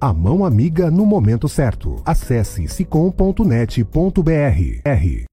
[0.00, 2.02] a mão amiga no momento certo.
[2.04, 5.29] Acesse sicom.net.br.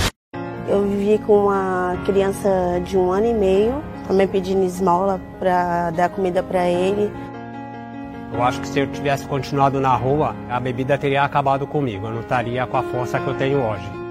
[0.68, 6.10] Eu vivi com uma criança de um ano e meio, também pedindo esmola para dar
[6.10, 7.10] comida para ele.
[8.30, 12.08] Eu acho que se eu tivesse continuado na rua, a bebida teria acabado comigo.
[12.08, 14.03] Eu não estaria com a força que eu tenho hoje.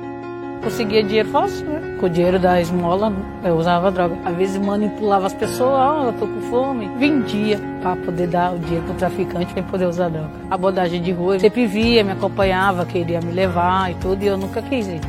[0.63, 1.97] Conseguia dinheiro fácil, né?
[1.99, 3.13] Com o dinheiro da esmola,
[3.43, 4.17] eu usava droga.
[4.23, 6.89] Às vezes manipulava as pessoas, ó, oh, eu tô com fome.
[6.97, 10.31] Vendia para poder dar o dinheiro pro traficante para poder usar droga.
[10.49, 14.61] Abordagem de rua, sempre via, me acompanhava, queria me levar e tudo, e eu nunca
[14.61, 15.01] quis ir.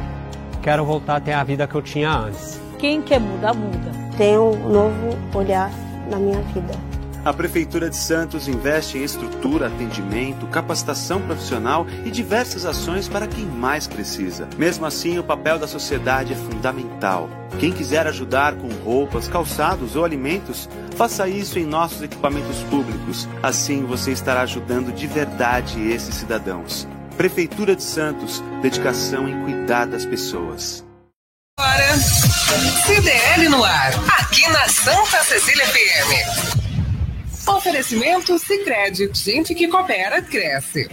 [0.60, 2.60] Quero voltar a ter a vida que eu tinha antes.
[2.78, 3.92] Quem quer mudar, muda.
[4.16, 5.70] Tenho um novo olhar
[6.10, 6.74] na minha vida.
[7.24, 13.46] A Prefeitura de Santos investe em estrutura, atendimento, capacitação profissional e diversas ações para quem
[13.46, 14.46] mais precisa.
[14.58, 17.30] Mesmo assim, o papel da sociedade é fundamental.
[17.58, 23.26] Quem quiser ajudar com roupas, calçados ou alimentos, faça isso em nossos equipamentos públicos.
[23.42, 26.86] Assim você estará ajudando de verdade esses cidadãos.
[27.16, 30.84] Prefeitura de Santos, dedicação em cuidar das pessoas.
[31.58, 31.96] Agora,
[32.84, 36.63] CDL no ar, aqui na Santa Cecília FM.
[37.46, 40.88] Oferecimento Sicredi, gente que coopera cresce.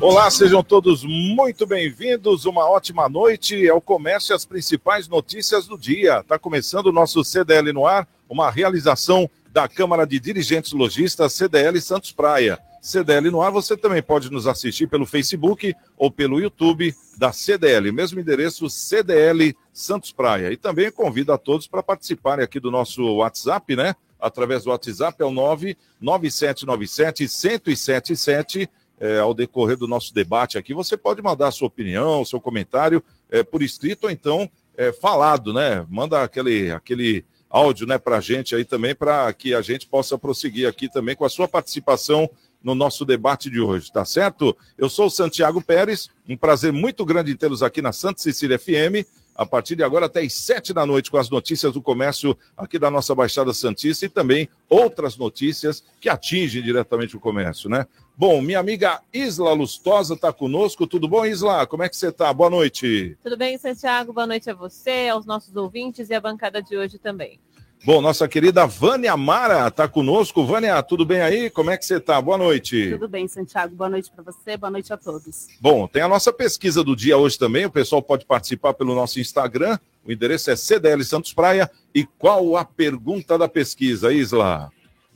[0.00, 2.46] Olá, sejam todos muito bem-vindos.
[2.46, 3.66] Uma ótima noite.
[3.66, 6.20] É o comércio e as principais notícias do dia.
[6.20, 11.78] Está começando o nosso CDL no ar, uma realização da Câmara de Dirigentes Logistas CDL
[11.82, 12.58] Santos Praia.
[12.80, 17.92] CDL no ar, você também pode nos assistir pelo Facebook ou pelo YouTube da CDL,
[17.92, 20.50] mesmo endereço CDL Santos Praia.
[20.50, 23.94] E também convido a todos para participarem aqui do nosso WhatsApp, né?
[24.20, 28.68] Através do WhatsApp, é o 99797 1077.
[29.02, 33.02] É, ao decorrer do nosso debate aqui, você pode mandar a sua opinião, seu comentário
[33.30, 35.86] é, por escrito ou então é, falado, né?
[35.88, 40.16] Manda aquele, aquele áudio né, para a gente aí também, para que a gente possa
[40.16, 42.30] prosseguir aqui também com a sua participação
[42.62, 44.56] no nosso debate de hoje, tá certo?
[44.78, 49.06] Eu sou o Santiago Pérez, um prazer muito grande tê-los aqui na Santa Cecília FM
[49.40, 52.78] a partir de agora até às sete da noite com as notícias do comércio aqui
[52.78, 57.86] da nossa Baixada Santista e também outras notícias que atingem diretamente o comércio, né?
[58.14, 60.86] Bom, minha amiga Isla Lustosa está conosco.
[60.86, 61.66] Tudo bom, Isla?
[61.66, 62.30] Como é que você está?
[62.34, 63.16] Boa noite.
[63.22, 64.12] Tudo bem, Santiago?
[64.12, 67.40] Boa noite a você, aos nossos ouvintes e à bancada de hoje também.
[67.82, 70.44] Bom, nossa querida Vânia Mara está conosco.
[70.44, 71.48] Vânia, tudo bem aí?
[71.48, 72.20] Como é que você está?
[72.20, 72.90] Boa noite.
[72.90, 73.74] Tudo bem, Santiago.
[73.74, 75.48] Boa noite para você, boa noite a todos.
[75.58, 77.64] Bom, tem a nossa pesquisa do dia hoje também.
[77.64, 79.78] O pessoal pode participar pelo nosso Instagram.
[80.04, 81.70] O endereço é CDL Santos Praia.
[81.94, 84.70] E qual a pergunta da pesquisa, Isla?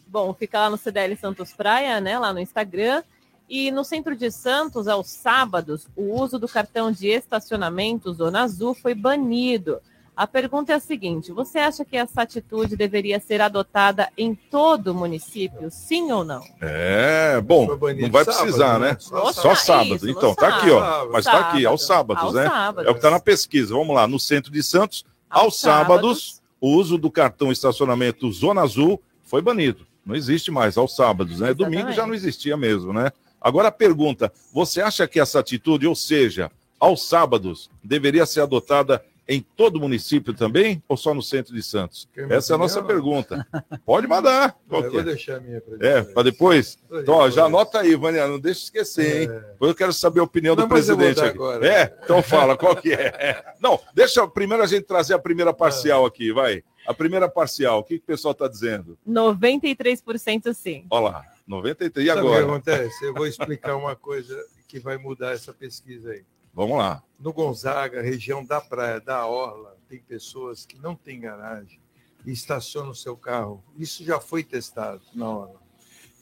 [0.07, 2.19] Bom, fica lá no CDL Santos Praia, né?
[2.19, 3.03] Lá no Instagram.
[3.47, 8.73] E no centro de Santos, aos sábados, o uso do cartão de estacionamento Zona Azul
[8.73, 9.83] foi banido.
[10.17, 14.89] A pergunta é a seguinte: você acha que essa atitude deveria ser adotada em todo
[14.89, 16.43] o município, sim ou não?
[16.61, 18.91] É, bom, não vai precisar, sábado, né?
[18.93, 18.97] né?
[19.01, 19.97] Só, Só sábado.
[19.97, 20.81] isso, no então, tá aqui, ó.
[20.81, 21.11] sábado.
[21.13, 22.49] Mas tá aqui, aos sábados, Aos né?
[22.49, 22.89] sábados.
[22.89, 23.75] É o que tá na pesquisa.
[23.75, 29.03] Vamos lá, no centro de Santos, aos, sábados, o uso do cartão estacionamento Zona Azul
[29.25, 29.85] foi banido.
[30.07, 31.53] Não existe mais, aos sábados, né?
[31.53, 33.11] Domingo já não existia mesmo, né?
[33.41, 39.05] Agora a pergunta: você acha que essa atitude, ou seja, aos sábados, deveria ser adotada
[39.27, 42.09] em todo o município também ou só no centro de Santos?
[42.29, 43.47] Essa é a nossa pergunta.
[43.85, 44.57] Pode mandar.
[44.71, 45.03] Eu vou é?
[45.05, 46.77] deixar a minha pra É, para depois?
[46.77, 47.03] Depois.
[47.03, 49.29] Então, ó, já anota aí, Vânia, não deixa de esquecer, hein?
[49.29, 50.57] Depois eu quero saber a opinião É.
[50.57, 51.29] Não, do presidente aqui.
[51.31, 51.67] agora.
[51.67, 53.07] É, então fala, qual que é?
[53.19, 53.45] É.
[53.61, 55.55] Não, deixa primeiro a gente trazer a primeira É.
[55.55, 56.63] parcial aqui, vai.
[56.87, 58.99] A primeira parcial, o que, que o pessoal está dizendo?
[59.09, 60.87] 93% sim.
[60.91, 62.07] Olha lá, 93.
[62.07, 62.45] E Sabe o que agora?
[62.45, 63.05] acontece?
[63.05, 64.39] Eu vou explicar uma coisa
[64.69, 66.23] que vai mudar essa pesquisa aí.
[66.55, 67.03] Vamos lá.
[67.19, 71.81] No Gonzaga, região da praia, da Orla, tem pessoas que não têm garagem
[72.25, 73.63] e estacionam o seu carro.
[73.77, 75.61] Isso já foi testado na Orla.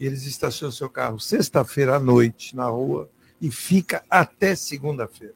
[0.01, 5.35] Eles estacionam seu carro sexta-feira à noite na rua e fica até segunda-feira.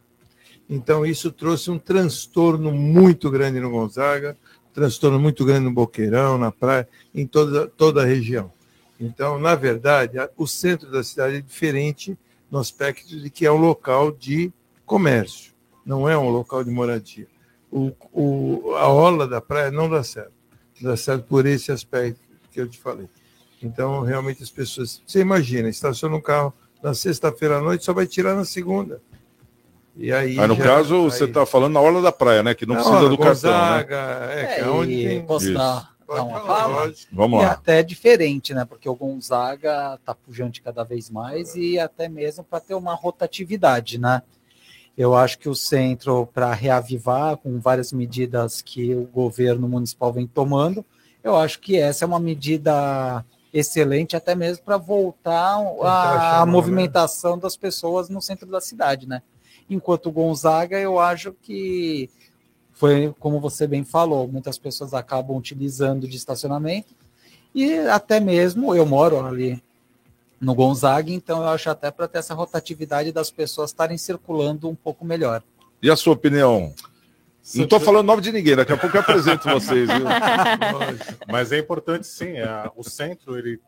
[0.69, 4.37] Então, isso trouxe um transtorno muito grande no Gonzaga,
[4.73, 8.51] transtorno muito grande no Boqueirão, na praia, em toda, toda a região.
[8.99, 12.19] Então, na verdade, o centro da cidade é diferente
[12.51, 14.53] no aspecto de que é um local de
[14.87, 15.53] comércio,
[15.85, 17.27] não é um local de moradia.
[17.71, 20.33] O, o- a orla da praia não dá certo.
[20.81, 22.21] Não dá certo por esse aspecto
[22.53, 23.09] que eu te falei.
[23.63, 25.03] Então, realmente, as pessoas.
[25.07, 26.53] Você imagina, estaciona um carro
[26.83, 29.01] na sexta-feira à noite, só vai tirar na segunda.
[29.97, 30.35] E aí.
[30.37, 32.55] Mas no já- caso, aí- você está falando na orla da praia, né?
[32.55, 33.57] Que não Na precisa orla, do cartão, né?
[33.57, 33.97] Gonzaga,
[34.33, 35.27] É, que é onde e tem.
[35.27, 35.55] posso Isso.
[35.55, 36.75] dar, Pode dar uma falar, fala?
[36.85, 37.17] lógico.
[37.17, 37.53] Vamos E lá.
[37.53, 38.65] até diferente, né?
[38.67, 43.99] Porque o Gonzaga tá pujante cada vez mais e até mesmo para ter uma rotatividade,
[43.99, 44.23] né?
[44.97, 50.27] Eu acho que o centro, para reavivar, com várias medidas que o governo municipal vem
[50.27, 50.85] tomando,
[51.23, 56.53] eu acho que essa é uma medida excelente, até mesmo para voltar a, a né?
[56.53, 59.23] movimentação das pessoas no centro da cidade, né?
[59.69, 62.09] Enquanto o Gonzaga, eu acho que
[62.73, 66.95] foi como você bem falou, muitas pessoas acabam utilizando de estacionamento
[67.55, 69.63] e até mesmo eu moro ali
[70.41, 74.75] no Gonzaga, então eu acho até para ter essa rotatividade das pessoas estarem circulando um
[74.75, 75.43] pouco melhor.
[75.83, 76.75] E a sua opinião?
[77.55, 80.05] Não estou falando nome de ninguém, daqui a pouco eu apresento vocês, viu?
[81.29, 83.61] Mas é importante sim, é, o centro, ele.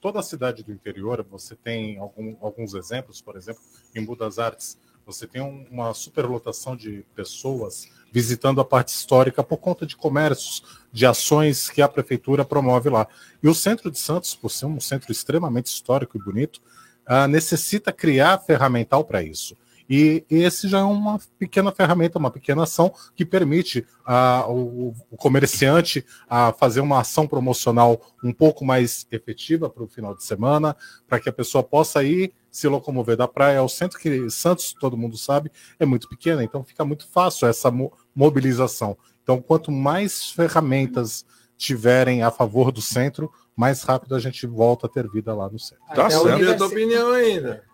[0.00, 3.62] Toda a cidade do interior, você tem algum- alguns exemplos, por exemplo,
[3.94, 9.56] em Budas Artes, você tem um- uma superlotação de pessoas visitando a parte histórica por
[9.56, 10.62] conta de comércios,
[10.92, 13.08] de ações que a prefeitura promove lá.
[13.42, 16.62] E o centro de Santos, por ser um centro extremamente histórico e bonito,
[17.04, 19.56] ah, necessita criar ferramental para isso.
[19.90, 25.16] E esse já é uma pequena ferramenta, uma pequena ação que permite ah, o, o
[25.16, 30.76] comerciante a fazer uma ação promocional um pouco mais efetiva para o final de semana,
[31.08, 34.96] para que a pessoa possa ir se locomover da praia ao centro, que Santos, todo
[34.96, 38.96] mundo sabe, é muito pequena, então fica muito fácil essa mo- mobilização.
[39.24, 44.88] Então, quanto mais ferramentas tiverem a favor do centro, mais rápido a gente volta a
[44.88, 45.84] ter vida lá no centro.
[45.96, 47.64] Tá Eu não vi a tua opinião ainda.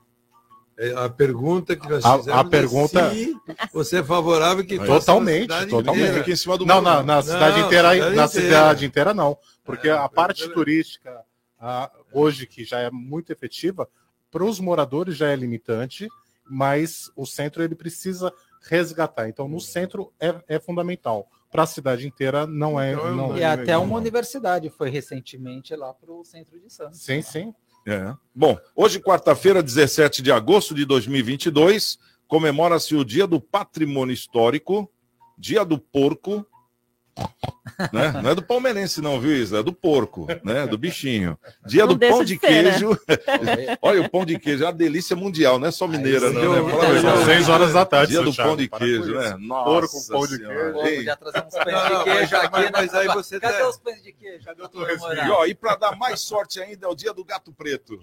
[0.79, 3.37] É, A pergunta que nós A- fizemos a pergunta- é se
[3.71, 5.91] você é favorável que Totalmente, na totalmente.
[6.05, 6.19] inteira.
[6.21, 8.29] Fica em cima do Não, na, na cidade Não, inteira, cidade na inteira.
[8.29, 10.55] cidade inteira não, porque É, a parte inteira.
[10.55, 11.21] turística
[11.61, 13.87] ah, hoje que já é muito efetiva
[14.31, 16.09] para os moradores já é limitante,
[16.49, 18.33] mas o centro ele precisa
[18.63, 19.29] resgatar.
[19.29, 21.29] Então no centro é, é fundamental.
[21.51, 22.93] Para a cidade inteira não é.
[22.93, 27.01] Então, não, E até não- uma universidade foi recentemente lá para o centro de Santos.
[27.03, 27.55] Sim, sim.
[27.89, 28.15] É.
[28.35, 34.89] Bom, hoje, quarta-feira, 17 de agosto de 2022, comemora-se o Dia do Patrimônio Histórico,
[35.37, 36.47] Dia do Porco,
[37.93, 38.12] né?
[38.23, 39.61] Não é do palmeirense, não, viu, Isa?
[39.61, 40.67] É do porco, né?
[40.67, 41.38] Do bichinho.
[41.67, 42.71] Dia Não do pão de de ser, né?
[42.71, 42.99] queijo.
[43.81, 46.67] Olha, o pão de queijo é uma delícia mundial, não é só mineira, não.
[46.67, 46.73] Né?
[46.73, 49.37] Fala São seis horas da tarde, Dia do pão Thiago, de para com queijo, né?
[49.38, 50.38] Nossa Porco com pão de.
[50.38, 52.71] Pô, Ei, já trazemos pães Não, de queijo aqui, mas- né?
[52.73, 54.45] mas aí você Cadê os pães de queijo?
[54.45, 57.52] Cadê o E, ó, e para dar mais sorte ainda, é o dia do gato
[57.52, 58.00] preto.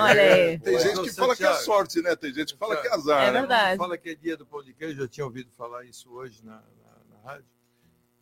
[0.00, 0.58] Olha aí.
[0.58, 2.16] Tem gente que fala que é sorte, né?
[2.16, 3.24] Tem gente que fala que é azar.
[3.24, 3.40] É né?
[3.40, 3.78] verdade.
[3.78, 6.60] Fala que é dia do pão de queijo, eu tinha ouvido falar isso hoje na
[7.24, 7.44] rádio.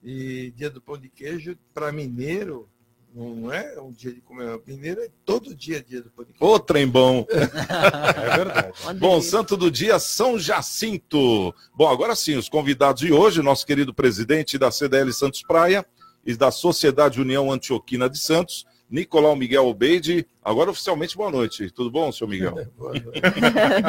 [0.02, 2.68] E dia do pão de queijo, para mineiro,
[3.14, 4.60] não é um dia de comer.
[4.66, 6.52] Mineiro é todo dia dia do pão de queijo.
[6.52, 7.26] Ô, trem bom.
[7.30, 8.98] É verdade.
[8.98, 11.54] Bom, santo do dia, São Jacinto.
[11.74, 15.84] Bom, agora sim, os convidados de hoje, nosso querido presidente da CDL Santos Praia
[16.24, 20.26] e da Sociedade União Antioquina de Santos, Nicolau Miguel Obeide.
[20.42, 21.70] Agora oficialmente boa noite.
[21.70, 22.66] Tudo bom, senhor Miguel?
[22.76, 23.20] Boa noite.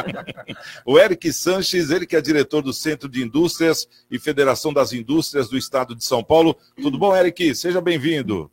[0.86, 5.50] o Eric Sanches, ele que é diretor do Centro de Indústrias e Federação das Indústrias
[5.50, 6.55] do Estado de São Paulo.
[6.79, 7.55] Tudo bom, Eric?
[7.55, 8.51] Seja bem-vindo.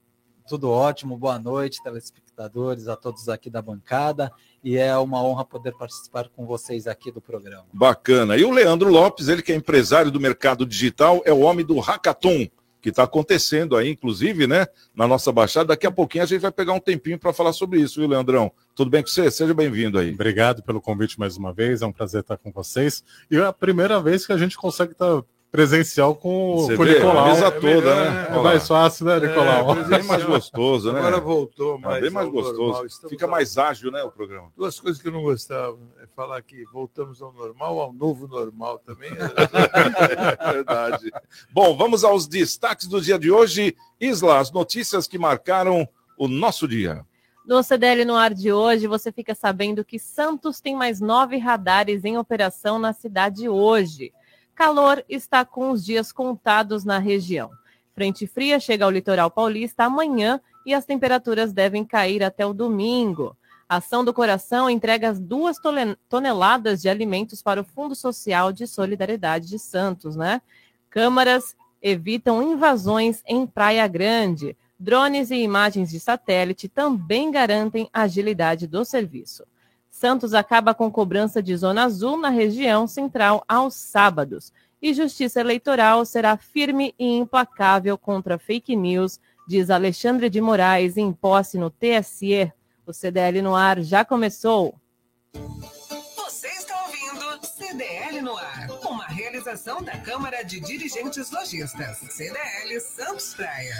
[0.49, 4.33] Tudo ótimo, boa noite, telespectadores, a todos aqui da bancada.
[4.65, 7.67] E é uma honra poder participar com vocês aqui do programa.
[7.71, 8.35] Bacana.
[8.35, 11.79] E o Leandro Lopes, ele que é empresário do mercado digital, é o homem do
[11.79, 12.49] Hackathon,
[12.89, 15.69] que está acontecendo aí, inclusive, né, na nossa baixada.
[15.69, 18.51] Daqui a pouquinho a gente vai pegar um tempinho para falar sobre isso, viu, Leandrão?
[18.75, 19.31] Tudo bem com você?
[19.31, 20.13] Seja bem-vindo aí.
[20.13, 23.05] Obrigado pelo convite mais uma vez, é um prazer estar com vocês.
[23.31, 26.87] E é a primeira vez que a gente consegue estar presencial com, Você com o
[26.87, 27.19] Nicolau.
[27.19, 28.27] a mesa toda, né?
[28.37, 29.79] É mais fácil, né, Nicolau?
[29.79, 30.99] É, bem mais gostoso, né?
[30.99, 33.09] Agora voltou É, mais bem mais gostoso.
[33.09, 34.53] Fica ao- mais ágil, né, o programa.
[34.57, 35.79] Duas coisas que eu não gostava.
[36.03, 39.11] É falar que voltamos ao normal, ao novo normal também.
[40.39, 41.11] É verdade.
[41.51, 43.75] Bom, vamos aos destaques do dia de hoje.
[44.01, 47.05] Isla, as notícias que marcaram o nosso dia.
[47.47, 52.05] No CDL no ar de hoje, você fica sabendo que Santos tem mais nove radares
[52.05, 54.13] em operação na cidade hoje.
[54.59, 57.49] Calor está com os dias contados na região.
[57.95, 63.37] Frente fria chega ao litoral paulista amanhã e as temperaturas devem cair até o domingo.
[63.69, 65.59] Ação do Coração entrega as duas
[66.09, 70.43] toneladas de alimentos para o Fundo Social de Solidariedade de Santos, né?
[70.91, 74.57] Câmaras evitam invasões em Praia Grande.
[74.77, 79.45] Drones e imagens de satélite também garantem agilidade do serviço.
[79.99, 84.53] Santos acaba com cobrança de zona azul na região central aos sábados.
[84.81, 91.13] E Justiça Eleitoral será firme e implacável contra fake news, diz Alexandre de Moraes em
[91.13, 92.53] posse no TSE.
[92.87, 94.77] O CDL no ar já começou.
[96.17, 103.35] Você está ouvindo CDL no ar, uma realização da Câmara de Dirigentes Lojistas, CDL Santos
[103.35, 103.75] Praia.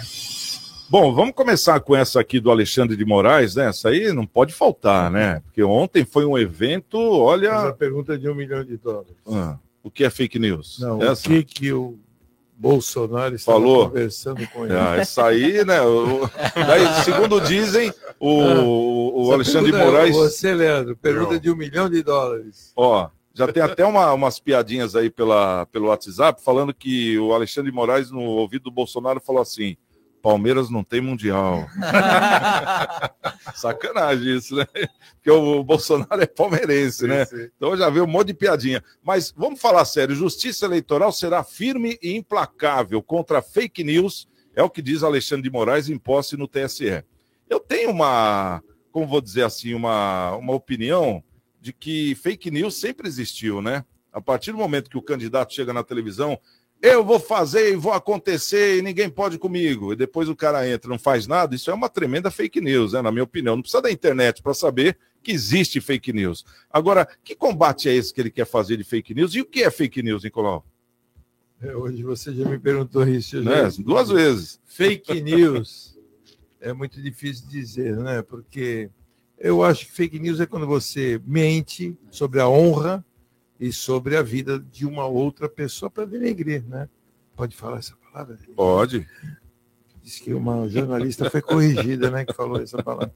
[0.89, 3.67] Bom, vamos começar com essa aqui do Alexandre de Moraes, né?
[3.67, 5.39] Essa aí não pode faltar, né?
[5.45, 7.71] Porque ontem foi um evento, olha.
[7.73, 9.13] pergunta é de um milhão de dólares.
[9.31, 10.79] Ah, o que é fake news?
[10.79, 11.27] Não, Essa?
[11.27, 11.99] o que, que o
[12.57, 13.87] Bolsonaro Falou?
[13.87, 14.73] conversando com ele?
[14.75, 15.79] Ah, essa aí, né?
[15.81, 20.15] o- daí, segundo dizem, o, o Essa Alexandre de é Moraes.
[20.15, 21.39] Você, Leandro, pergunta Não.
[21.39, 22.73] de um milhão de dólares.
[22.75, 27.69] Ó, já tem até uma- umas piadinhas aí pela, pelo WhatsApp falando que o Alexandre
[27.69, 29.77] de Moraes, no ouvido do Bolsonaro, falou assim:
[30.21, 31.67] Palmeiras não tem mundial.
[33.55, 34.65] Sacanagem isso, né?
[35.15, 37.25] Porque o Bolsonaro é palmeirense, né?
[37.55, 38.83] Então já veio um monte de piadinha.
[39.03, 44.69] Mas vamos falar sério: Justiça Eleitoral será firme e implacável contra fake news, é o
[44.69, 47.03] que diz Alexandre de Moraes em posse no TSE.
[47.49, 51.23] Eu tenho uma, como vou dizer assim, uma, uma opinião
[51.59, 53.83] de que fake news sempre existiu, né?
[54.11, 56.39] A partir do momento que o candidato chega na televisão,
[56.81, 59.91] eu vou fazer e vou acontecer e ninguém pode comigo.
[59.93, 62.93] E depois o cara entra e não faz nada, isso é uma tremenda fake news,
[62.93, 63.01] né?
[63.01, 63.55] Na minha opinião.
[63.55, 66.45] Não precisa da internet para saber que existe fake news.
[66.71, 69.35] Agora, que combate é esse que ele quer fazer de fake news?
[69.35, 70.65] E o que é fake news, Nicolau?
[71.61, 73.41] É, Hoje você já me perguntou isso.
[73.41, 73.69] Né?
[73.69, 74.61] já- Duas vezes.
[74.65, 75.97] Fake news
[76.61, 78.21] é muito difícil dizer, né?
[78.21, 78.89] Porque
[79.37, 83.03] eu acho que fake news é quando você mente sobre a honra
[83.59, 86.87] e sobre a vida de uma outra pessoa para denegrir, né?
[87.35, 88.37] Pode falar essa palavra?
[88.55, 89.07] Pode.
[90.01, 92.25] Diz que uma jornalista foi corrigida, né?
[92.25, 93.13] Que falou essa palavra.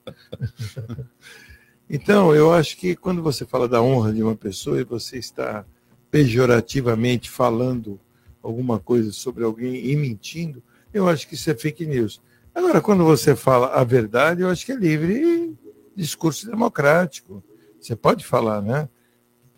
[1.89, 5.65] Então, eu acho que quando você fala da honra de uma pessoa e você está
[6.09, 7.99] pejorativamente falando
[8.41, 12.21] alguma coisa sobre alguém e mentindo, eu acho que isso é fake news.
[12.53, 15.55] Agora, quando você fala a verdade, eu acho que é livre
[15.95, 17.43] discurso democrático.
[17.79, 18.87] Você pode falar, né?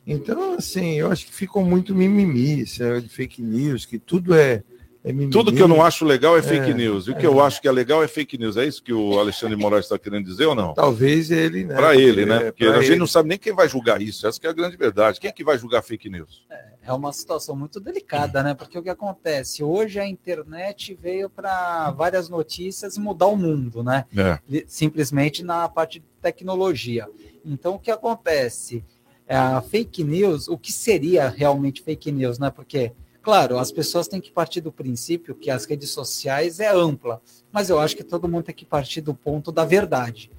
[0.08, 4.36] Então, assim, eu acho que ficou muito mimimi, isso é de fake news, que tudo
[4.36, 4.64] é,
[5.04, 5.32] é mimimi.
[5.32, 7.08] Tudo que eu não acho legal é fake É, news.
[7.08, 7.30] E o que é.
[7.30, 8.56] eu acho que é legal é fake news.
[8.56, 10.74] É isso que o Alexandre de Moraes está querendo dizer ou não?
[10.76, 11.76] Talvez ele, né?
[11.76, 12.36] Para ele, né?
[12.48, 13.00] É, Porque a gente ele.
[13.00, 14.28] não sabe nem quem vai julgar isso.
[14.28, 15.20] Essa que é a grande verdade.
[15.20, 16.44] Quem é que vai julgar fake news?
[16.84, 18.54] É uma situação muito delicada, né?
[18.54, 19.64] Porque o que acontece?
[19.64, 24.06] Hoje a internet veio para várias notícias mudar o mundo, né?
[24.16, 24.40] É.
[24.68, 27.08] Simplesmente na parte de tecnologia.
[27.44, 28.84] Então, o que acontece?
[29.27, 32.51] É, A fake news, o que seria realmente fake news, né?
[32.51, 32.91] Porque,
[33.22, 37.70] claro, as pessoas têm que partir do princípio que as redes sociais é ampla, mas
[37.70, 40.32] eu acho que todo mundo tem que partir do ponto da verdade.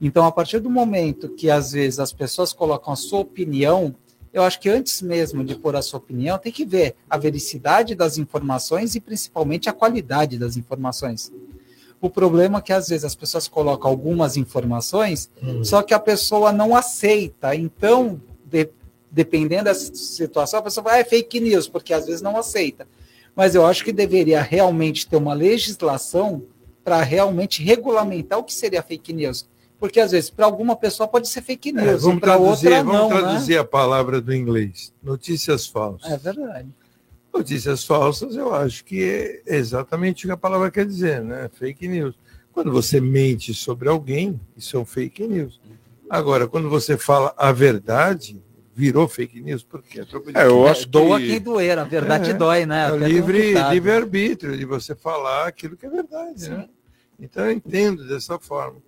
[0.00, 3.94] Então, a partir do momento que às vezes as pessoas colocam a sua opinião,
[4.32, 7.94] eu acho que antes mesmo de pôr a sua opinião, tem que ver a vericidade
[7.94, 11.32] das informações e principalmente a qualidade das informações.
[12.00, 15.30] O problema é que às vezes as pessoas colocam algumas informações,
[15.62, 17.54] só que a pessoa não aceita.
[17.54, 18.20] Então,
[18.54, 18.70] de-
[19.10, 22.86] dependendo dessa situação, a pessoa vai, ah, é fake news, porque às vezes não aceita.
[23.34, 26.44] Mas eu acho que deveria realmente ter uma legislação
[26.84, 29.48] para realmente regulamentar o que seria fake news.
[29.78, 32.82] Porque às vezes para alguma pessoa pode ser fake É, news, vamos para traduzir, outra
[32.84, 33.58] vamos não, traduzir né?
[33.58, 34.92] a palavra do inglês.
[35.02, 36.10] Notícias falsas.
[36.10, 36.68] É verdade.
[37.32, 41.50] Notícias falsas, eu acho que é exatamente o que a palavra quer dizer, né?
[41.52, 42.14] Fake news.
[42.52, 45.60] Quando você mente sobre alguém, isso é um fake news.
[46.08, 48.40] Agora, quando você fala a verdade,
[48.74, 50.04] virou fake news, por quê?
[50.04, 50.66] Troco de É, eu tiro.
[50.66, 52.88] acho Doa que- quem doer, a verdade É, dói, né?
[52.88, 53.72] É o livre, complicado.
[53.72, 56.68] livre arbítrio de você falar aquilo que é verdade, né?
[57.20, 58.78] Então eu entendo dessa forma.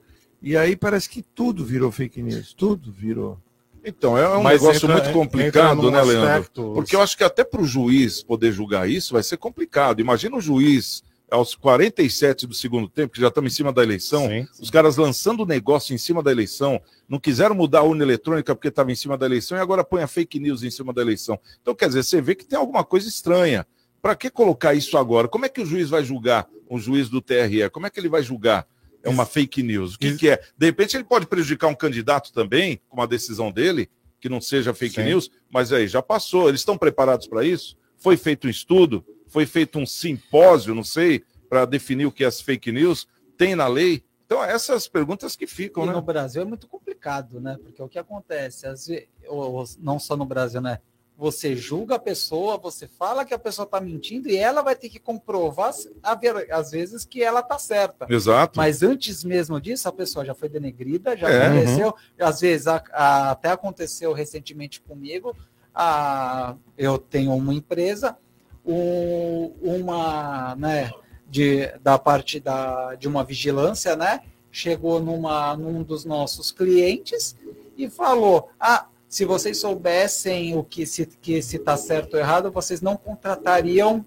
[0.43, 3.39] E aí parece que tudo virou fake news, tudo virou.
[3.85, 6.29] Então, é um Mas negócio entra- muito complicado, né, Leandro?
[6.29, 10.01] aspecto- Porque eu acho que até para o juiz poder julgar isso vai ser complicado.
[10.01, 14.29] Imagina o juiz aos 47 do segundo tempo, que já estamos em cima da eleição,
[14.61, 18.55] os caras lançando o negócio em cima da eleição, não quiseram mudar a urna eletrônica
[18.55, 21.03] porque estava em cima da eleição e agora põe a fake news em cima da
[21.03, 21.39] eleição.
[21.61, 23.67] Então, quer dizer, você vê que tem alguma coisa estranha.
[24.01, 25.27] Para que colocar isso agora?
[25.27, 27.69] Como é que o juiz vai julgar, um juiz do TRE?
[27.73, 28.67] Como é que ele vai julgar?
[29.03, 29.95] É uma fake news.
[29.95, 30.41] O que, que é?
[30.57, 33.89] De repente ele pode prejudicar um candidato também, com uma decisão dele,
[34.21, 35.05] que não seja fake Sim.
[35.05, 36.49] news, mas aí já passou.
[36.49, 37.77] Eles estão preparados para isso?
[37.99, 39.05] Foi feito um estudo?
[39.27, 43.07] Foi feito um simpósio, não sei, para definir o que é as fake news?
[43.37, 44.03] Tem na lei?
[44.25, 45.93] Então, essas perguntas que ficam, E né?
[45.93, 47.57] no Brasil é muito complicado, né?
[47.63, 50.79] Porque o que acontece, às vezes, ou- não só no Brasil, né?
[51.19, 54.89] Você julga a pessoa, você fala que a pessoa está mentindo e ela vai ter
[54.91, 55.73] que comprovar,
[56.51, 58.07] às vezes, que ela está certa.
[58.11, 58.59] Exato.
[58.59, 61.95] Mas antes mesmo disso, a pessoa já foi denegrida, já É, aconteceu.
[62.19, 65.37] Às vezes, a- a- até aconteceu recentemente comigo.
[65.79, 68.17] a- eu tenho uma empresa,
[68.67, 70.91] um- uma, né,
[71.29, 74.21] de, da parte da, de uma vigilância, né?
[74.51, 77.37] Chegou numa, num dos nossos clientes
[77.77, 82.51] e falou: Ah, se vocês soubessem o que se que se está certo ou errado,
[82.51, 84.05] vocês não contratariam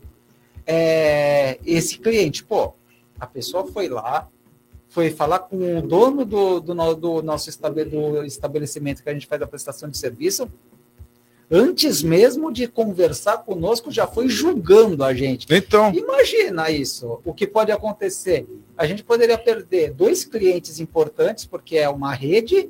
[0.65, 2.43] é, esse cliente.
[2.43, 2.73] Pô,
[3.19, 4.27] a pessoa foi lá,
[4.87, 9.27] foi falar com o dono do, do, do nosso estabe- do estabelecimento que a gente
[9.27, 10.49] faz a prestação de serviço,
[11.51, 15.47] antes mesmo de conversar conosco, já foi julgando a gente.
[15.49, 15.93] Então.
[15.93, 17.19] Imagina isso.
[17.25, 18.47] O que pode acontecer?
[18.77, 22.69] A gente poderia perder dois clientes importantes, porque é uma rede,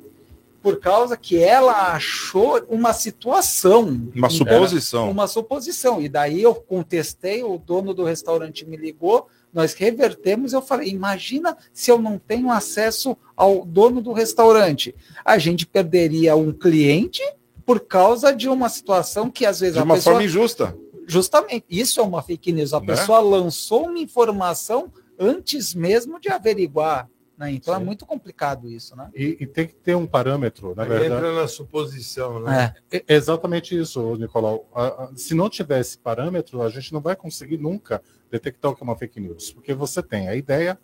[0.62, 3.82] por causa que ela achou uma situação.
[4.14, 5.10] Uma Então, suposição.
[5.10, 6.00] Uma suposição.
[6.02, 11.56] E daí eu contestei, o dono do restaurante me ligou, nós revertemos, eu falei, imagina
[11.72, 14.94] se eu não tenho acesso ao dono do restaurante.
[15.24, 17.22] A gente perderia um cliente
[17.70, 20.14] por causa de uma situação que às vezes De a uma pessoa...
[20.14, 20.76] forma injusta.
[21.06, 22.74] Justamente, isso é uma fake news.
[22.74, 22.86] A Né?
[22.86, 27.08] pessoa lançou uma informação antes mesmo de averiguar.
[27.38, 27.52] Né?
[27.52, 29.08] Então é muito complicado isso, né?
[29.14, 31.14] E, e tem que ter um parâmetro, na Aí verdade.
[31.14, 32.74] entra na suposição, né?
[32.90, 34.68] É exatamente isso, Nicolau.
[35.14, 38.02] Se não tiver esse parâmetro, a gente não vai conseguir nunca
[38.32, 39.52] detectar o que é uma fake news.
[39.52, 40.76] Porque você tem a ideia,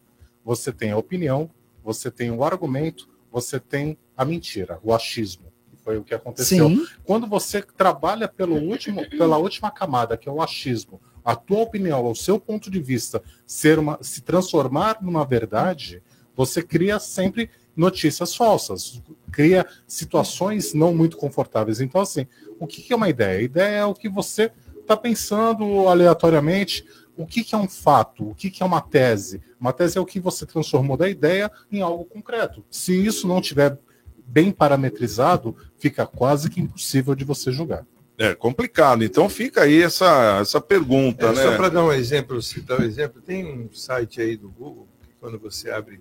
[0.44, 1.50] você tem a opinião,
[1.82, 5.46] você tem o argumento, você tem a mentira, o achismo.
[5.86, 6.68] Foi o que aconteceu.
[6.68, 6.84] Sim.
[7.04, 12.10] Quando você trabalha pelo último, pela última camada, que é o achismo, a tua opinião,
[12.10, 16.02] o seu ponto de vista ser uma, se transformar numa verdade,
[16.34, 21.80] você cria sempre notícias falsas, cria situações não muito confortáveis.
[21.80, 22.26] Então, assim,
[22.58, 23.38] o que é uma ideia?
[23.38, 26.84] A ideia é o que você está pensando aleatoriamente.
[27.16, 28.30] O que, é um fato?
[28.30, 29.40] O que, que é uma tese?
[29.60, 32.64] Uma tese é o que você transformou da ideia em algo concreto.
[32.68, 33.78] Se isso não tiver
[34.26, 37.86] bem parametrizado, fica quase que impossível de você julgar.
[38.18, 39.04] É complicado.
[39.04, 41.42] Então fica aí essa, essa pergunta, É, né?
[41.42, 45.10] Só para dar um exemplo, citar um exemplo, tem um site aí do Google, que
[45.20, 46.00] quando você abre,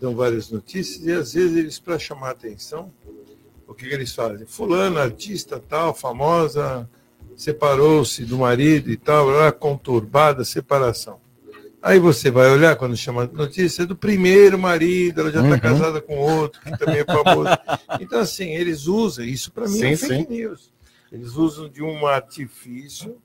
[0.00, 2.92] dão várias notícias, e às vezes eles, para chamar a atenção,
[3.66, 4.46] o que, que eles fazem?
[4.46, 6.88] Fulano, artista tal, famosa,
[7.36, 11.20] separou-se do marido e tal, lá, conturbada, separação.
[11.80, 15.54] Aí você vai olhar quando chama a notícia é do primeiro marido, ela já está
[15.54, 15.60] Uhum.
[15.60, 17.50] casada com outro, que também é famoso.
[18.00, 20.28] Então, assim, eles usam, isso para mim é Sim, fake sim.
[20.28, 20.72] news.
[21.12, 23.16] Eles usam de um artifício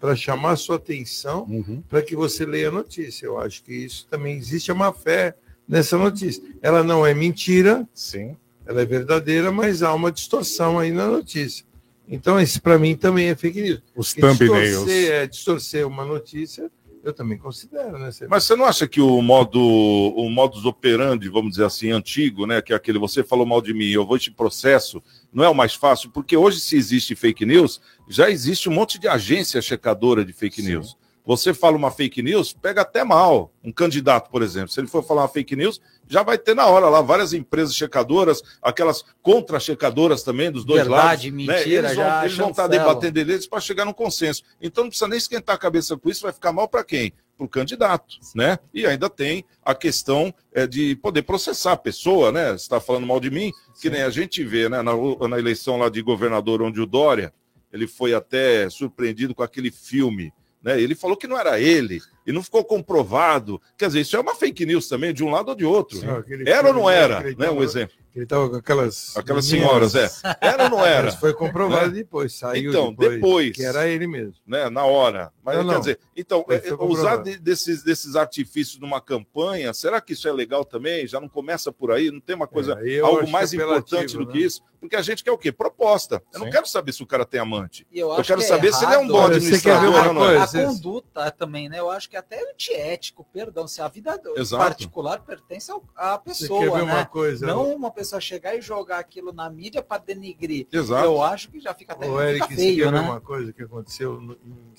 [0.00, 1.82] para chamar a sua atenção Uhum.
[1.88, 3.26] para que você leia a notícia.
[3.26, 5.34] Eu acho que isso também existe uma fé
[5.68, 6.42] nessa notícia.
[6.60, 8.36] Ela não é mentira, Sim.
[8.66, 11.64] ela é verdadeira, mas há uma distorção aí na notícia.
[12.08, 13.82] Então, isso para mim também é fake news.
[13.94, 14.38] Os thumbnails.
[14.78, 16.68] Distorcer, é, distorcer uma notícia,
[17.02, 18.10] eu também considero, né?
[18.28, 22.60] Mas você não acha que o modo, o modus operandi, vamos dizer assim, antigo, né,
[22.60, 25.54] que é aquele você falou mal de mim, eu vou te processo, não é o
[25.54, 26.10] mais fácil?
[26.10, 30.62] Porque hoje, se existe fake news, já existe um monte de agência checadora de fake
[30.62, 30.96] news.
[31.36, 33.52] Você fala uma fake news, pega até mal.
[33.62, 36.66] Um candidato, por exemplo, se ele for falar uma fake news, já vai ter na
[36.66, 41.46] hora lá várias empresas checadoras, aquelas contra-checadoras também dos dois Verdade, lados.
[41.46, 41.88] mentira, né?
[41.88, 42.84] Eles vão, já eles vão estar chancela.
[42.84, 44.42] debatendo eles para chegar num consenso.
[44.60, 47.12] Então não precisa nem esquentar a cabeça com isso, vai ficar mal para quem?
[47.36, 48.58] Para o candidato, né?
[48.74, 52.48] E ainda tem a questão é, de poder processar a pessoa, né?
[52.48, 54.82] Você está falando mal de mim, que nem a gente vê, né?
[54.82, 54.92] Na,
[55.28, 57.32] na eleição lá de governador, onde o Dória,
[57.72, 60.32] ele foi até surpreendido com aquele filme,
[60.62, 60.80] né?
[60.80, 63.60] Ele falou que não era ele, e não ficou comprovado.
[63.78, 65.98] Quer dizer, isso é uma fake news também, de um lado ou de outro.
[65.98, 67.50] Sim, aquele era ou não né, era, né?
[67.50, 67.96] Um exemplo.
[68.12, 69.16] Ele estava com aquelas.
[69.16, 69.92] Aquelas meninas.
[69.92, 70.36] senhoras, é.
[70.40, 71.04] Era ou não era?
[71.04, 71.92] Mas foi comprovado Né?
[71.98, 73.52] depois, saiu Então, depois, depois.
[73.52, 74.34] Que era ele mesmo.
[74.44, 75.32] Né, na hora.
[75.44, 75.78] Mas Não, quer não.
[75.78, 80.32] dizer, então, é, é, usar de- desses, desses artifícios numa campanha, será que isso é
[80.32, 81.06] legal também?
[81.06, 82.10] Já não começa por aí?
[82.10, 84.32] Não tem uma coisa, É, algo mais importante do né?
[84.32, 84.60] que isso?
[84.80, 85.52] Porque a gente quer o quê?
[85.52, 86.20] Proposta.
[86.32, 86.52] Eu não Sim.
[86.52, 87.86] quero saber se o cara tem amante.
[87.92, 89.12] E eu, Eu, quero que é saber se ele é um errado.
[89.12, 90.38] bom administrador ou não é.
[90.38, 91.78] A conduta também, né?
[91.78, 94.62] Eu acho que até é antiético, perdão, se a vida Exato.
[94.64, 96.92] particular pertence à pessoa, quer ver né?
[96.92, 97.46] uma coisa?
[97.46, 100.66] Não uma pessoa chegar e jogar aquilo na mídia para denigrir.
[100.72, 101.04] Exato.
[101.04, 103.00] Eu acho que já fica até Ô, fica Eric, você feio, quer ver né?
[103.00, 104.72] uma coisa que aconteceu no- em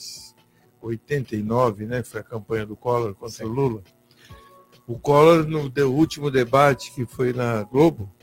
[0.82, 2.04] 89, né?
[2.04, 3.82] Foi a campanha do Collor contra o Lula.
[4.86, 8.13] O Collor, no último debate que foi na Globo,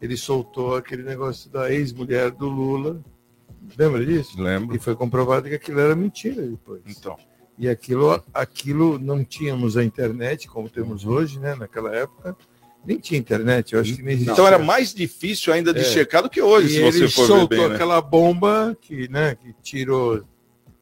[0.00, 3.02] ele soltou aquele negócio da ex-mulher do Lula.
[3.76, 4.40] Lembra disso?
[4.40, 4.76] Lembro.
[4.76, 6.82] E foi comprovado que aquilo era mentira depois.
[6.86, 7.16] Então.
[7.58, 11.54] E aquilo, aquilo não tínhamos a internet como temos hoje, né?
[11.54, 12.36] Naquela época.
[12.84, 14.32] Nem tinha internet, eu acho que nem existia.
[14.32, 15.84] Então era mais difícil ainda de É.
[15.84, 17.74] checar do que hoje, E se você ele for ver soltou bem, né?
[17.74, 20.22] aquela bomba que, né, que tirou.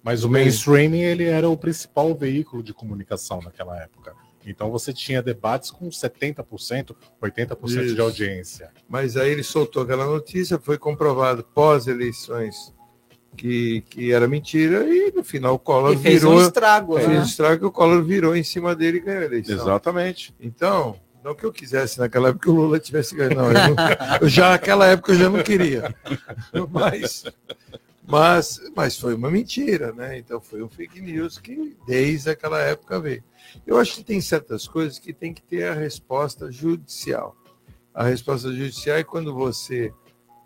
[0.02, 4.12] Mas o mainstream ele era o principal veículo de comunicação naquela época.
[4.46, 7.94] Então você tinha debates com 70%, 80% Isso.
[7.94, 8.70] de audiência.
[8.86, 12.74] Mas aí ele soltou aquela notícia, foi comprovado pós-eleições
[13.36, 16.38] que, que era mentira, e no final o Collor E fez virou.
[16.38, 17.18] um estrago, fez né?
[17.18, 19.54] um estrago e o Collor virou em cima dele e ganhou a eleição.
[19.56, 20.34] Exatamente.
[20.40, 23.46] Então, não que eu quisesse naquela época que o Lula tivesse ganho, não.
[23.46, 23.76] Eu, não-
[24.22, 25.94] eu já naquela época eu já não queria.
[26.70, 27.24] Mas,
[28.06, 30.18] mas, mas foi uma mentira, né?
[30.18, 33.22] Então foi um fake news que desde aquela época veio.
[33.66, 37.36] Eu acho que tem certas coisas que tem que ter a resposta judicial.
[37.94, 39.92] A resposta judicial é quando você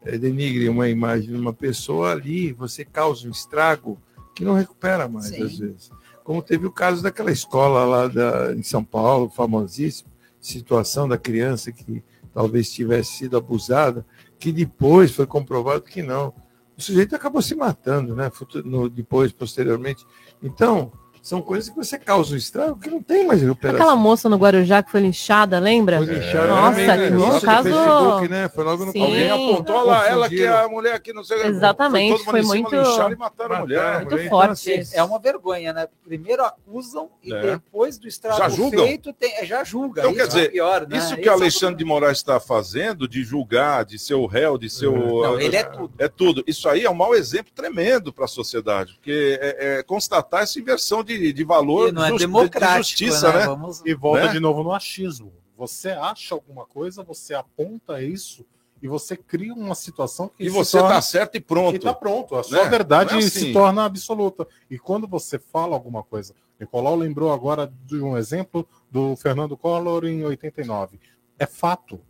[0.02, 3.98] denigre uma imagem de uma pessoa ali, você causa um estrago
[4.34, 5.42] que não recupera mais, Sim.
[5.42, 5.90] às vezes.
[6.22, 11.72] Como teve o caso daquela escola lá da, em São Paulo, famosíssima, situação da criança
[11.72, 14.06] que talvez tivesse sido abusada,
[14.38, 16.32] que depois foi comprovado que não.
[16.76, 18.30] O sujeito acabou se matando, né?
[18.64, 20.06] No- depois, posteriormente.
[20.40, 20.92] Então,
[21.28, 23.80] são coisas que você causa um estrago que não tem mais recuperação.
[23.82, 25.98] Aquela moça no Guarujá que foi linchada, lembra?
[25.98, 27.10] Foi linchada Nossa, né?
[27.10, 27.68] que caso.
[27.70, 28.48] Facebook, né?
[28.48, 29.02] Foi logo no Sim.
[29.02, 32.40] Alguém apontou lá, ela que é a mulher que não sei Exatamente, todo mundo foi
[32.40, 33.94] em cima, muito- e mataram a mulher.
[34.00, 34.72] Muito Então, forte.
[34.72, 35.86] assim, é uma vergonha, né?
[36.02, 37.40] Primeiro acusam e É.
[37.42, 38.86] depois do estrago Já julgam?
[38.86, 40.00] feito, tem, é, já julga.
[40.00, 40.96] Então, Isso quer é dizer, pior, né?
[40.96, 44.56] isso que o é Alexandre de Moraes está fazendo, de julgar, de ser o réu,
[44.56, 45.22] de ser o.
[45.22, 45.90] Não, ele é tudo.
[45.98, 46.42] É tudo.
[46.46, 50.58] Isso aí é um mau exemplo tremendo para a sociedade, porque é, é constatar essa
[50.58, 53.38] inversão de, de valor E não é jus- de democrático, justiça, né?
[53.40, 53.46] né?
[53.46, 54.32] Vamos- E volta Né?
[54.32, 55.32] de novo no achismo.
[55.56, 58.44] Você acha alguma coisa, você aponta isso
[58.80, 61.74] e você cria uma situação que E se você torna- tá certo e pronto.
[61.74, 62.36] E tá pronto.
[62.36, 62.70] A sua Né?
[62.70, 63.52] verdade é se assim.
[63.52, 64.46] torna absoluta.
[64.70, 70.04] E quando você fala alguma coisa, Nicolau lembrou agora de um exemplo do Fernando Collor
[70.04, 70.98] em 89.
[71.38, 72.00] É fato.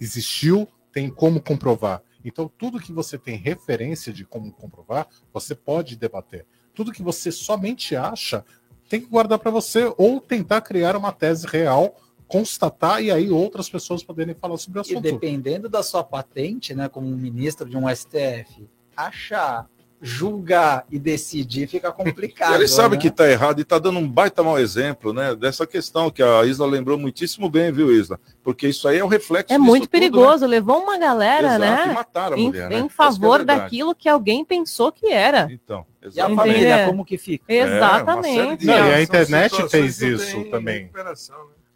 [0.00, 2.02] Existiu, tem como comprovar.
[2.24, 6.46] Então, tudo que você tem referência de como comprovar, você pode debater.
[6.74, 8.44] Tudo que você somente acha,
[8.88, 11.96] tem que guardar para você ou tentar criar uma tese real,
[12.28, 15.02] constatar e aí outras pessoas poderem falar sobre o E assunto.
[15.02, 19.68] dependendo da sua patente, né, como um ministro de um STF, achar,
[20.04, 22.56] julgar e decidir fica complicado.
[22.56, 23.00] Ele sabe né?
[23.02, 25.34] que está errado e está dando um baita mau exemplo, né?
[25.36, 28.18] Dessa questão que a Isla lembrou muitíssimo bem, viu, Isla?
[28.42, 30.00] Porque isso aí é o reflexo É disso muito tudo, né?
[30.00, 30.44] perigoso.
[30.44, 31.92] Levou uma galera, Exato, né?
[31.94, 32.78] mataram a em, mulher, né?
[32.78, 33.60] em é a favor verdade.
[33.60, 35.46] daquilo que alguém pensou que era.
[35.52, 36.36] Então, E a exatamente.
[36.36, 37.44] família, como que fica?
[37.46, 38.56] É, Exatamente.
[38.60, 40.90] de- Não, e a internet fez isso também.
[40.92, 41.04] né?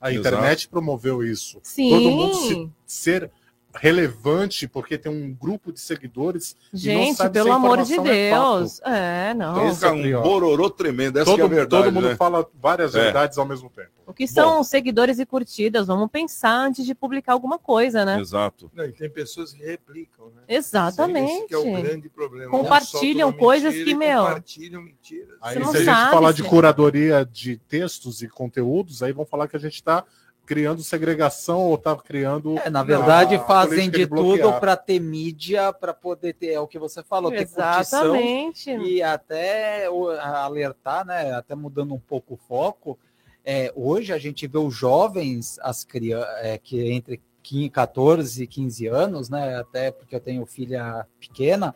[0.00, 0.28] A Exato.
[0.28, 1.58] internet promoveu isso.
[1.62, 1.90] Sim.
[1.90, 3.30] Todo mundo se- ser
[3.78, 6.56] relevante porque tem um grupo de seguidores.
[6.72, 8.00] e não Gente, pelo a amor de é.
[8.30, 8.80] Deus.
[8.82, 9.52] É, não.
[9.52, 12.16] Então Esse é um bororô tremendo, essa Todo, que é a verdade, todo mundo né?
[12.16, 13.04] fala várias É.
[13.04, 13.90] verdades ao mesmo tempo.
[14.06, 15.88] O que são seguidores e curtidas?
[15.88, 18.20] Vamos pensar antes de publicar alguma coisa, né?
[18.20, 18.70] Exato.
[18.72, 20.42] Não, e tem pessoas que replicam, né?
[20.48, 21.32] Exatamente.
[21.32, 22.50] Esse que é o grande problema.
[22.50, 25.36] Compartilham coisas mentira que, meu, Compartilham mentiras.
[25.42, 29.02] Aí, Você não se a gente sabe falar se- de curadoria de textos e conteúdos,
[29.02, 30.04] aí vão falar que a gente está
[30.46, 32.56] criando segregação ou tá criando.
[32.58, 36.60] É, na verdade, a fazem política de tudo para ter mídia, para poder ter, é
[36.60, 38.70] o que você falou, ter Exatamente.
[38.70, 41.32] curtição e até o- alertar, né?
[41.32, 42.98] Até mudando um pouco o foco.
[43.48, 46.28] é, hoje a gente vê os jovens, as crianças,
[46.64, 49.56] que entre 15, 14 e 15 anos, né?
[49.60, 51.72] Até porque eu tenho filha pequena,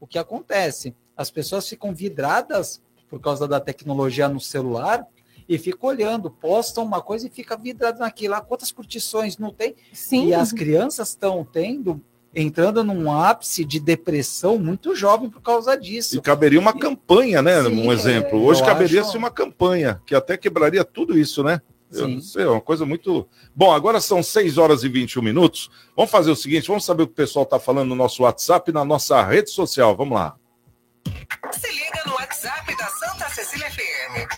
[0.00, 0.96] o que acontece?
[1.16, 5.06] As pessoas ficam vidradas por causa da tecnologia no celular
[5.54, 8.34] e ficam olhando, postam uma coisa e fica vidrado naquilo.
[8.34, 9.74] Ah, quantas curtições não tem?
[9.92, 10.28] Sim.
[10.28, 12.00] E as crianças estão tendo,
[12.34, 16.16] entrando num ápice de depressão muito jovem por causa disso.
[16.16, 17.62] E caberia uma campanha, né?
[17.62, 18.42] Sim, um exemplo.
[18.42, 21.60] Hoje caberia-se acho- uma campanha que até quebraria tudo isso, né?
[21.92, 22.14] Eu Sim.
[22.14, 23.28] não sei, é uma coisa muito.
[23.54, 25.68] Bom, agora são 6 horas e 21 minutos.
[25.94, 28.70] Vamos fazer o seguinte: vamos saber o que o pessoal está falando no nosso WhatsApp
[28.70, 29.94] e na nossa rede social.
[29.94, 30.34] Vamos lá.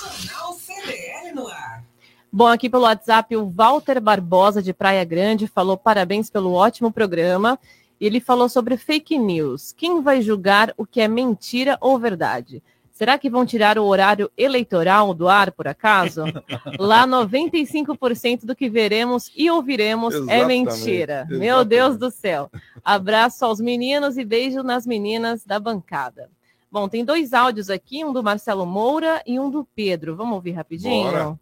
[0.00, 1.84] Jornal CDL no ar.
[2.32, 7.58] Bom, aqui pelo WhatsApp, o Walter Barbosa, de Praia Grande, falou parabéns pelo ótimo programa.
[8.00, 9.74] Ele falou sobre fake news.
[9.76, 12.62] Quem vai julgar o que é mentira ou verdade?
[13.00, 16.22] Será que vão tirar o horário eleitoral do ar, por acaso?
[16.78, 21.26] Lá, 95% do que veremos e ouviremos é Exatamente, mentira.
[21.30, 21.68] Meu exatamente.
[21.70, 22.50] Deus do céu.
[22.84, 26.28] Abraço aos meninos e beijo nas meninas da bancada.
[26.70, 30.14] Bom, tem dois áudios aqui, um do Marcelo Moura e um do Pedro.
[30.14, 31.10] Vamos ouvir rapidinho?
[31.10, 31.40] Bora.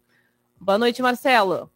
[0.61, 1.69] Boa noite, Marcelo.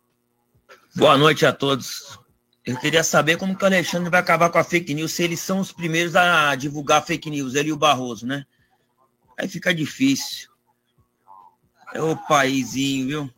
[0.96, 2.18] Boa noite a todos.
[2.66, 5.42] Eu queria saber como que o Alexandre vai acabar com a fake news, se eles
[5.42, 8.46] são os primeiros a divulgar fake news, ele e o Barroso, né?
[9.38, 10.50] Aí fica difícil.
[11.94, 13.30] É o paizinho, viu?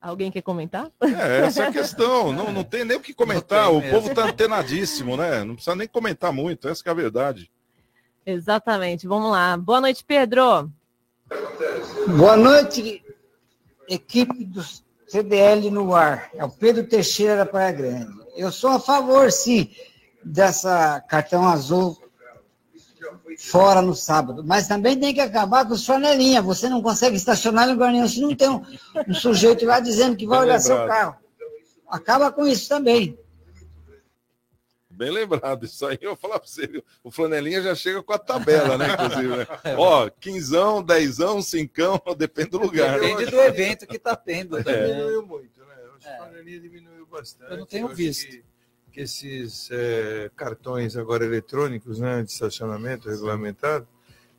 [0.00, 0.90] Alguém quer comentar?
[1.00, 2.32] É, essa é a questão.
[2.32, 3.72] Não, não tem nem o que comentar.
[3.72, 5.42] O povo está antenadíssimo, né?
[5.42, 6.68] Não precisa nem comentar muito.
[6.68, 7.50] Essa que é a verdade.
[8.24, 9.06] Exatamente.
[9.06, 9.56] Vamos lá.
[9.56, 10.70] Boa noite, Pedro.
[12.16, 13.04] Boa noite,
[13.88, 14.62] equipe do
[15.08, 16.30] CDL no ar.
[16.34, 18.12] É o Pedro Teixeira da Praia Grande.
[18.36, 19.70] Eu sou a favor, sim,
[20.22, 21.98] dessa cartão azul
[23.36, 26.40] fora no sábado, mas também tem que acabar com os flanelinha.
[26.42, 28.62] Você não consegue estacionar em lugar nenhum se não tem um,
[29.08, 31.16] um sujeito lá dizendo que vai Bem olhar seu carro.
[31.88, 33.18] Acaba com isso também.
[34.90, 36.66] Bem lembrado, isso aí eu vou falar para você.
[36.66, 36.82] viu?
[37.04, 38.86] O flanelinha já chega com a tabela, né?
[38.94, 39.46] Inclusive, né?
[39.64, 39.76] É.
[39.76, 42.98] Ó, quinzão, dezão, cincão, depende do lugar.
[42.98, 44.62] Depende do evento que está tendo É.
[44.62, 44.86] também.
[44.94, 45.74] Diminuiu muito, né?
[45.84, 47.50] Eu acho que a flanelinha diminuiu bastante.
[47.50, 48.26] Eu não tenho acho visto.
[48.26, 48.44] Que,
[48.96, 53.86] que esses é, cartões agora eletrônicos, né, de estacionamento regulamentado,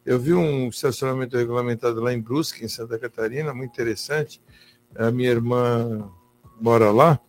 [0.04, 4.42] eu vi um estacionamento regulamentado lá em Brusque, em Santa Catarina, muito interessante.
[4.96, 6.10] A minha irmã
[6.60, 7.20] mora lá.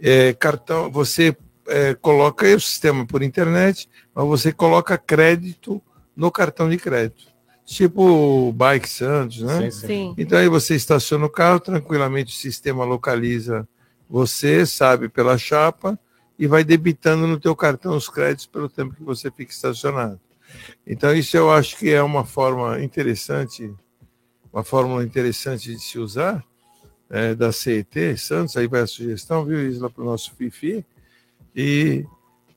[0.00, 5.82] É, cartão, você é, coloca o sistema por internet, mas você coloca crédito
[6.16, 7.26] no cartão de crédito.
[7.66, 9.70] Tipo o Bike Santos, né?
[9.70, 9.86] Sim.
[9.86, 10.14] Sim.
[10.16, 13.68] Então aí você estaciona o carro, tranquilamente o sistema localiza
[14.08, 15.98] você, sabe pela chapa,
[16.38, 20.20] e vai debitando no teu cartão os créditos pelo tempo que você fica estacionado.
[20.86, 23.74] Então isso eu acho que é uma forma interessante,
[24.52, 26.44] uma fórmula interessante de se usar,
[27.10, 30.84] é, da CET, Santos, aí vai a sugestão, viu, Isla, para o nosso FIFI,
[31.54, 32.06] e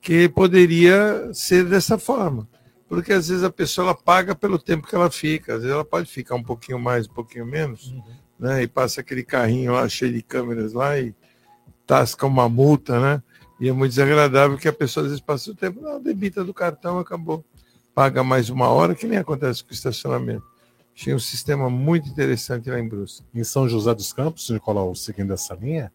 [0.00, 2.48] que poderia ser dessa forma.
[2.88, 5.84] Porque às vezes a pessoa ela paga pelo tempo que ela fica, às vezes ela
[5.84, 7.94] pode ficar um pouquinho mais, um pouquinho menos,
[8.38, 8.62] né?
[8.62, 11.14] E passa aquele carrinho lá cheio de câmeras lá e
[11.86, 13.22] tasca uma multa, né?
[13.62, 16.52] E é muito desagradável que a pessoa às vezes passa o tempo, não, debita do
[16.52, 17.44] cartão, acabou.
[17.94, 20.42] Paga mais uma hora, que nem acontece com o estacionamento.
[20.92, 23.24] Tinha um sistema muito interessante lá em Brusque.
[23.32, 25.92] Em São José dos Campos, Nicolau, seguindo essa linha,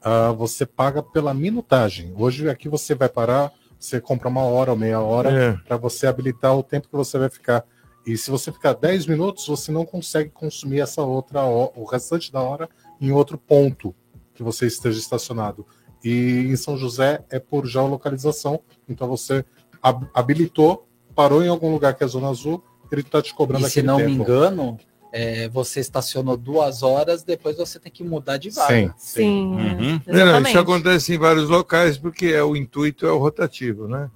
[0.00, 2.14] ah, você paga pela minutagem.
[2.16, 3.50] Hoje aqui você vai parar,
[3.80, 5.52] você compra uma hora ou meia hora É.
[5.66, 7.64] para você habilitar o tempo que você vai ficar.
[8.06, 12.30] E se você ficar 10 minutos, você não consegue consumir essa outra ho- o restante
[12.30, 12.68] da hora
[13.00, 13.92] em outro ponto
[14.34, 15.66] que você esteja estacionado.
[16.08, 19.44] E em São José é por geolocalização, então você
[19.82, 23.70] hab- habilitou, parou em algum lugar que é zona azul, ele está te cobrando E
[23.70, 24.08] se não tempo.
[24.08, 24.78] me engano,
[25.12, 28.94] é, você estacionou duas horas, depois você tem que mudar de vaga.
[28.96, 30.00] Sim, Uhum.
[30.06, 34.10] Não, isso acontece em vários locais, porque é, o intuito é o rotativo, né?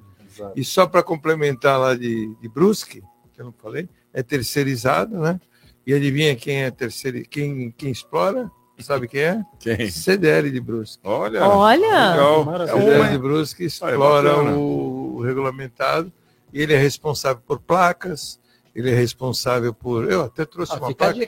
[0.57, 3.03] E só para complementar lá de, de Brusque,
[3.35, 5.39] que eu não falei, é terceirizado, né?
[5.87, 8.51] E adivinha quem é terceiro, quem, quem explora?
[8.83, 9.43] Sabe quem é?
[9.59, 9.91] Quem?
[9.91, 11.01] CDL de Brusque.
[11.07, 12.11] Olha, Olha!
[12.11, 12.45] legal.
[12.45, 12.77] Maravilha.
[12.79, 16.13] CDL Uma- de Brusque Ah, é explora o, o regulamentado
[16.53, 18.41] e ele é responsável por placas,
[18.75, 20.11] ele é responsável por.
[20.11, 21.19] Eu até trouxe Ah, uma placa.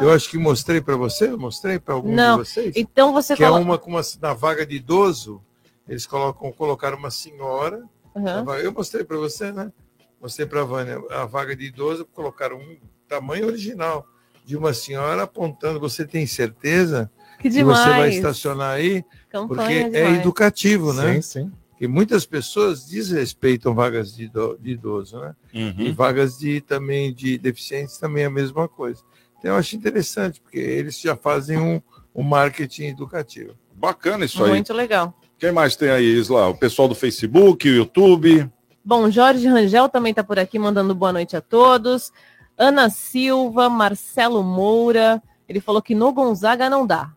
[0.00, 2.38] Eu acho que mostrei para você, eu mostrei para algum Não.
[2.42, 2.72] de vocês.
[2.76, 5.42] Então você que colo- é uma com uma na vaga de idoso,
[5.88, 7.82] eles colocam colocaram uma senhora.
[8.14, 8.54] Uhum.
[8.56, 9.72] Eu mostrei para você, né?
[10.20, 12.76] Mostrei para a Vânia a vaga de idoso, colocaram um
[13.08, 14.06] tamanho original
[14.44, 15.80] de uma senhora apontando.
[15.80, 19.04] Você tem certeza Que você vai estacionar aí?
[19.28, 20.18] Campanha porque é demais.
[20.20, 21.14] educativo, né?
[21.14, 21.52] Sim, sim.
[21.80, 24.30] E muitas pessoas desrespeitam vagas de
[24.62, 25.34] idoso, né?
[25.52, 25.74] Uhum.
[25.80, 29.02] E vagas de também de deficientes também é a mesma coisa.
[29.38, 31.82] Então eu acho interessante, porque eles já fazem um,
[32.14, 33.54] um marketing educativo.
[33.74, 34.50] Bacana isso aí.
[34.50, 35.12] Muito legal.
[35.36, 36.46] Quem mais tem aí, Isla?
[36.46, 38.48] O pessoal do Facebook, o YouTube.
[38.84, 42.12] Bom, Jorge Rangel também está por aqui mandando boa noite a todos.
[42.56, 47.12] Ana Silva, Marcelo Moura, ele falou que no Gonzaga não dá.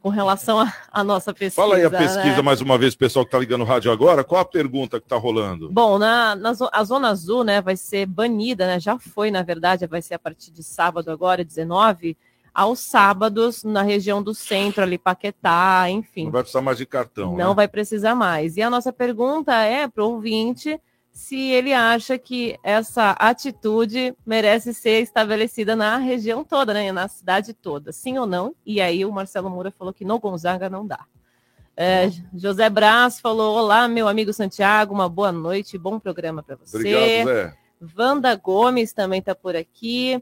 [0.00, 0.58] Com relação
[0.92, 1.62] à nossa pesquisa.
[1.62, 2.42] Fala aí a pesquisa né?
[2.42, 4.22] mais uma vez, pessoal que está ligando o rádio agora.
[4.22, 5.70] Qual a pergunta que está rolando?
[5.72, 8.78] Bom, na, na a Zona Azul, né, vai ser banida, né?
[8.78, 12.18] Já foi, na verdade, vai ser a partir de sábado agora, 19,
[12.52, 16.24] aos sábados na região do centro, ali, Paquetá, enfim.
[16.24, 17.30] Não vai precisar mais de cartão.
[17.34, 17.54] Não né?
[17.54, 18.58] vai precisar mais.
[18.58, 20.78] E a nossa pergunta é para o ouvinte
[21.14, 26.90] se ele acha que essa atitude merece ser estabelecida na região toda, né?
[26.90, 28.52] Na cidade toda, sim ou não?
[28.66, 31.06] E aí o Marcelo Moura falou que no Gonzaga não dá.
[31.76, 36.76] É, José Braz falou: Olá, meu amigo Santiago, uma boa noite, bom programa para você.
[36.76, 37.56] Obrigado, Zé.
[37.96, 40.20] Wanda Gomes também está por aqui.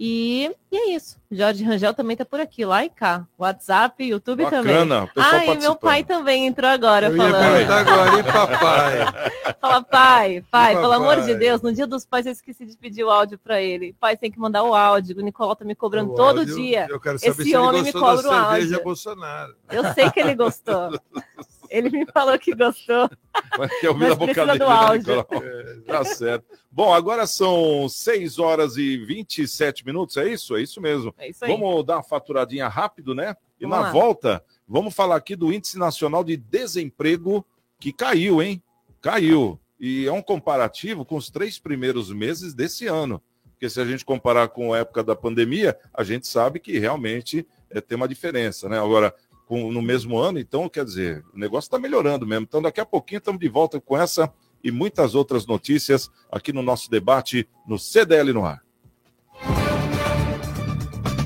[0.00, 1.18] E, e é isso.
[1.28, 3.26] Jorge Rangel também está por aqui, lá e cá.
[3.36, 5.02] WhatsApp, YouTube Bacana, também.
[5.02, 7.52] o pessoal Ah, e meu pai também entrou agora Eu ia falando.
[7.52, 9.54] perguntar agora, e papai?
[9.60, 11.34] Fala, pai, pai, pelo amor de?
[11.34, 13.92] Deus, no dia dos pais eu esqueci de pedir o áudio para ele.
[13.98, 15.18] Pai, tem que mandar o áudio.
[15.18, 16.86] O Nicolau tá me cobrando O todo áudio, dia.
[16.88, 18.84] Eu quero saber Esse se ele homem me gostou cobra o da cerveja áudio.
[18.84, 19.54] Bolsonaro.
[19.68, 20.90] Eu sei que ele gostou.
[21.70, 23.10] Ele me falou que gostou.
[23.58, 25.16] Mas quer ouvir Mas a boca dele, do né, áudio.
[25.16, 25.42] Nicolau?
[25.86, 26.44] Tá certo.
[26.70, 30.56] Bom, agora são 6 horas e 27 minutos, é isso?
[30.56, 31.14] É isso mesmo.
[31.18, 31.50] É isso aí.
[31.50, 33.36] Vamos dar uma faturadinha rápido, né?
[33.58, 33.90] E Vamos na lá.
[33.90, 37.44] volta, vamos falar aqui do Índice Nacional de Desemprego,
[37.80, 38.62] que caiu, hein?
[39.00, 39.58] Caiu.
[39.80, 43.22] E é um comparativo com os três primeiros meses desse ano.
[43.52, 47.46] Porque se a gente comparar com a época da pandemia, a gente sabe que realmente
[47.70, 48.78] é, tem uma diferença, né?
[48.78, 49.12] Agora,
[49.48, 52.44] com- no mesmo ano, então, quer dizer, o negócio está melhorando mesmo.
[52.46, 54.30] Então, daqui a pouquinho estamos de volta com essa
[54.62, 58.60] e muitas outras notícias aqui no nosso debate no CDL no ar.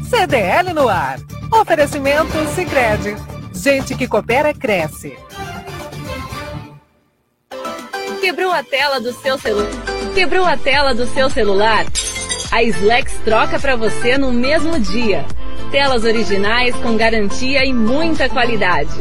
[0.08, 1.18] CDL no ar.
[1.52, 3.16] Oferecimento Sicredi.
[3.54, 5.16] Gente que coopera cresce.
[8.20, 9.70] Quebrou a tela do seu celular?
[10.14, 11.84] Quebrou a tela do seu celular?
[12.52, 15.24] A Slex troca para você no mesmo dia.
[15.72, 18.92] Telas originais com garantia e muita qualidade.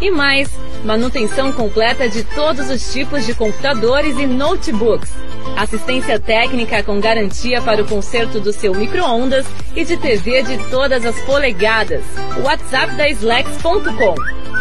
[0.00, 0.48] E mais,
[0.84, 5.10] manutenção completa de todos os tipos de computadores e notebooks.
[5.56, 11.04] Assistência técnica com garantia para o conserto do seu micro-ondas e de TV de todas
[11.04, 12.04] as polegadas.
[12.44, 14.14] WhatsApp da Slex.com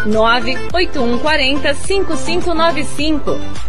[0.08, 3.69] 98140 5595.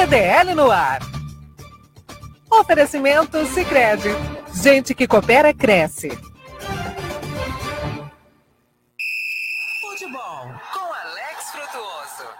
[0.00, 1.00] CDL no ar.
[2.50, 4.08] Oferecimento Sicredi.
[4.54, 6.08] Gente que coopera cresce.
[9.82, 12.30] Futebol com Alex Frutuoso.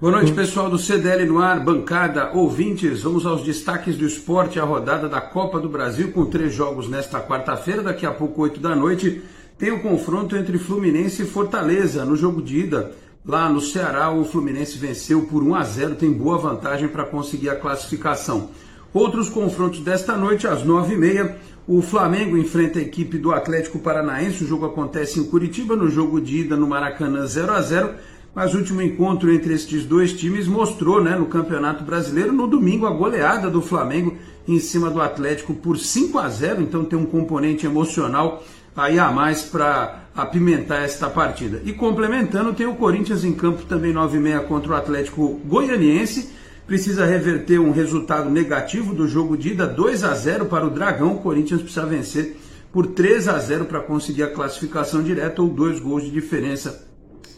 [0.00, 3.02] Boa noite, pessoal do CDL no ar, bancada, ouvintes.
[3.02, 7.20] Vamos aos destaques do esporte, a rodada da Copa do Brasil, com três jogos nesta
[7.20, 7.82] quarta-feira.
[7.82, 9.24] Daqui a pouco, 8 da noite,
[9.58, 12.04] tem o confronto entre Fluminense e Fortaleza.
[12.04, 12.94] No jogo de ida,
[13.28, 17.50] lá no Ceará, o Fluminense venceu por 1 a 0, tem boa vantagem para conseguir
[17.50, 18.48] a classificação.
[18.92, 21.34] Outros confrontos desta noite, às 9h30,
[21.70, 24.42] O Flamengo enfrenta a equipe do Atlético Paranaense.
[24.42, 27.90] O jogo acontece em Curitiba, no jogo de ida no Maracanã 0 a 0
[28.34, 32.86] mas o último encontro entre estes dois times mostrou, né, no Campeonato Brasileiro, no domingo,
[32.86, 34.16] a goleada do Flamengo
[34.46, 38.42] em cima do Atlético por 5 a 0 então tem um componente emocional
[38.76, 41.60] aí a mais para apimentar esta partida.
[41.64, 46.30] E complementando, tem o Corinthians em campo também 9 e meia contra o Atlético Goianiense,
[46.66, 51.14] precisa reverter um resultado negativo do jogo de ida 2 a 0 para o Dragão,
[51.14, 52.36] o Corinthians precisa vencer
[52.72, 56.86] por 3 a 0 para conseguir a classificação direta ou dois gols de diferença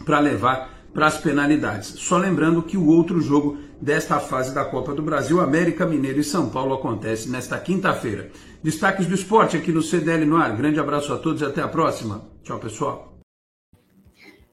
[0.05, 1.95] para levar para as penalidades.
[1.99, 6.25] Só lembrando que o outro jogo desta fase da Copa do Brasil, América Mineiro e
[6.25, 8.31] São Paulo, acontece nesta quinta-feira.
[8.63, 10.57] Destaques do esporte aqui no CDL no ar.
[10.57, 12.30] Grande abraço a todos e até a próxima.
[12.43, 13.11] Tchau, pessoal.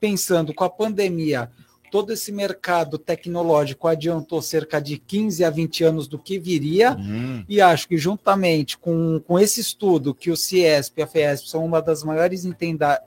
[0.00, 1.50] pensando com a pandemia,
[1.90, 7.44] todo esse mercado tecnológico adiantou cerca de 15 a 20 anos do que viria, uhum.
[7.48, 11.64] e acho que juntamente com, com esse estudo que o CIESP e a FESP são
[11.64, 12.46] uma das maiores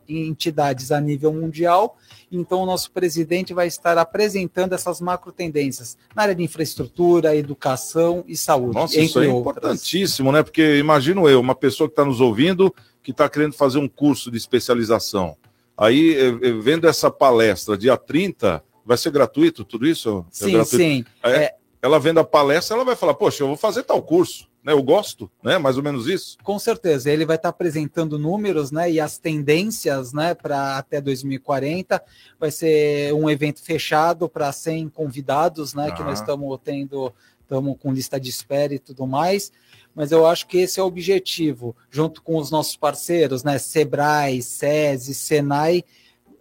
[0.08, 1.98] entidades a nível mundial,
[2.32, 8.24] então o nosso presidente vai estar apresentando essas macro tendências na área de infraestrutura, educação
[8.28, 8.76] e saúde.
[8.76, 9.64] Nossa, isso é outras.
[9.64, 10.44] importantíssimo, né?
[10.44, 12.74] Porque imagino eu, uma pessoa que está nos ouvindo,
[13.04, 15.38] que está querendo fazer um curso de especialização.
[15.78, 20.26] Aí, eh, eh, vendo essa palestra dia 30, vai ser gratuito tudo isso?
[20.30, 21.06] É sim, é sim.
[21.24, 24.72] É, ela vendo a palestra, ela vai falar, poxa, eu vou fazer tal curso, né?
[24.72, 25.58] Eu gosto, né?
[25.58, 26.38] Mais ou menos isso.
[26.44, 27.12] Com certeza.
[27.12, 28.90] Ele vai estar apresentando números, né?
[28.90, 30.34] E as tendências, né?
[30.34, 32.02] Para até 2040.
[32.40, 35.90] Vai ser um evento fechado para 100 convidados, né?
[35.90, 35.92] Ah.
[35.92, 39.52] Que nós estamos tendo, estamos com lista de espera e tudo mais
[39.96, 44.42] mas eu acho que esse é o objetivo, junto com os nossos parceiros, né, Sebrae,
[44.42, 45.84] SESI, Senai,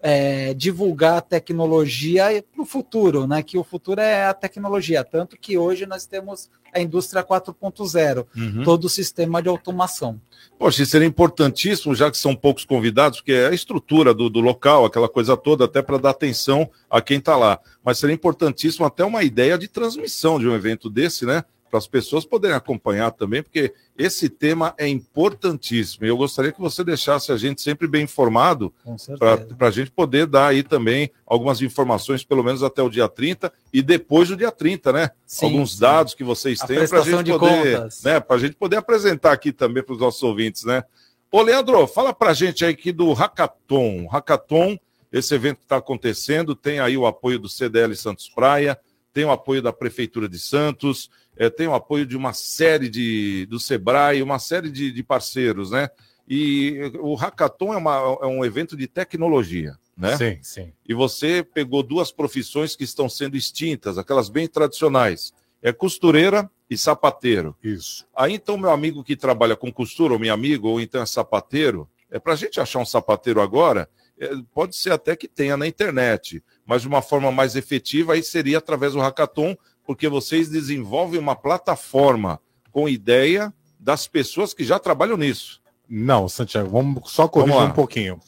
[0.02, 3.40] é, divulgar a tecnologia para o futuro, né?
[3.42, 8.64] Que o futuro é a tecnologia, tanto que hoje nós temos a indústria 4.0, uhum.
[8.64, 10.20] todo o sistema de automação.
[10.58, 14.40] Poxa, isso seria importantíssimo, já que são poucos convidados, porque é a estrutura do, do
[14.40, 17.60] local, aquela coisa toda, até para dar atenção a quem está lá.
[17.84, 21.44] Mas seria importantíssimo até uma ideia de transmissão de um evento desse, né?
[21.72, 26.04] Para as pessoas poderem acompanhar também, porque esse tema é importantíssimo.
[26.04, 28.70] E eu gostaria que você deixasse a gente sempre bem informado
[29.18, 33.50] para a gente poder dar aí também algumas informações, pelo menos até o dia 30
[33.72, 35.10] e depois do dia 30, né?
[35.26, 35.80] Sim, Alguns sim.
[35.80, 38.02] dados que vocês têm para a gente de poder, contas.
[38.02, 38.20] né?
[38.20, 40.84] Para a gente poder apresentar aqui também para os nossos ouvintes, né?
[41.30, 44.06] Ô, Leandro, fala para a gente aí aqui do Hackathon.
[44.08, 44.78] Hackathon,
[45.10, 48.78] esse evento que está acontecendo, tem aí o apoio do CDL Santos Praia,
[49.12, 53.46] tem o apoio da Prefeitura de Santos, eh, tem o apoio de uma série de
[53.46, 55.88] do Sebrae, uma série de, de parceiros, né?
[56.28, 60.16] E o Hackathon é, uma, é um evento de tecnologia, né?
[60.16, 60.72] Sim, sim.
[60.88, 65.32] E você pegou duas profissões que estão sendo extintas, aquelas bem tradicionais.
[65.60, 67.56] É costureira e sapateiro.
[67.62, 68.06] Isso.
[68.16, 71.88] Aí então, meu amigo que trabalha com costura, ou meu amigo, ou então é sapateiro,
[72.10, 75.66] é para a gente achar um sapateiro agora, é, pode ser até que tenha na
[75.66, 79.56] internet, mas de uma forma mais efetiva aí seria através do Hackathon,
[79.92, 82.40] porque vocês desenvolvem uma plataforma
[82.70, 85.60] com ideia das pessoas que já trabalham nisso.
[85.86, 88.18] Não, Santiago, vamos só corrigir Vamos um pouquinho.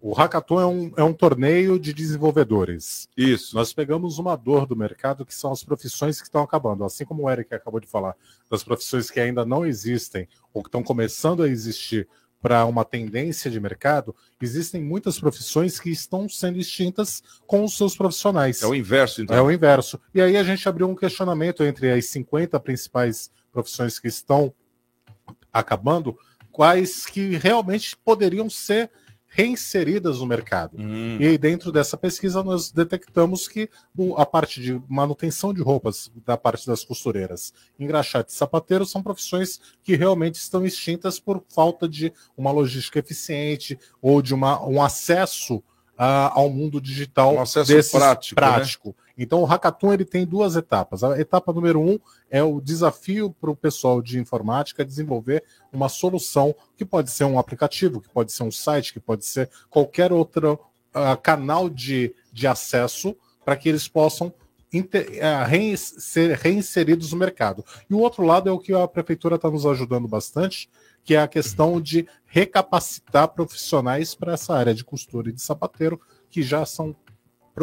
[0.00, 3.06] O Hackathon é um, é um torneio de desenvolvedores.
[3.14, 3.54] Isso.
[3.54, 6.84] Nós pegamos uma dor do mercado que são as profissões que estão acabando.
[6.84, 8.16] Assim como o Eric acabou de falar,
[8.50, 12.08] das profissões que ainda não existem ou que estão começando a existir
[12.40, 17.94] para uma tendência de mercado, existem muitas profissões que estão sendo extintas com os seus
[17.94, 18.62] profissionais.
[18.62, 19.36] É o inverso, então.
[19.36, 20.00] É o inverso.
[20.14, 24.52] E aí a gente abriu um questionamento entre as 50 principais profissões que estão
[25.52, 26.16] acabando,
[26.50, 28.90] quais que realmente poderiam ser
[29.30, 30.76] reinseridas no mercado.
[31.20, 33.70] E aí, dentro dessa pesquisa, nós detectamos que
[34.16, 39.60] a parte de manutenção de roupas da parte das costureiras, engraxate e sapateiro são profissões
[39.82, 45.62] que realmente estão extintas por falta de uma logística eficiente ou de uma, um acesso
[45.96, 47.92] ah, ao mundo digital Um acesso desses-
[48.34, 48.96] prático, né?
[49.22, 51.04] Então, o Hackathon ele tem duas etapas.
[51.04, 51.98] A etapa número um
[52.30, 57.38] é o desafio para o pessoal de informática desenvolver uma solução que pode ser um
[57.38, 60.58] aplicativo, que pode ser um site, que pode ser qualquer outro
[60.94, 63.14] ah, canal de, de acesso
[63.44, 64.32] para que eles possam
[64.72, 67.62] inte- ah, rein- ser reinseridos no mercado.
[67.90, 70.70] E o outro lado é o que a prefeitura está nos ajudando bastante,
[71.04, 76.00] que é a questão de recapacitar profissionais para essa área de costura e de sapateiro,
[76.30, 76.96] que já são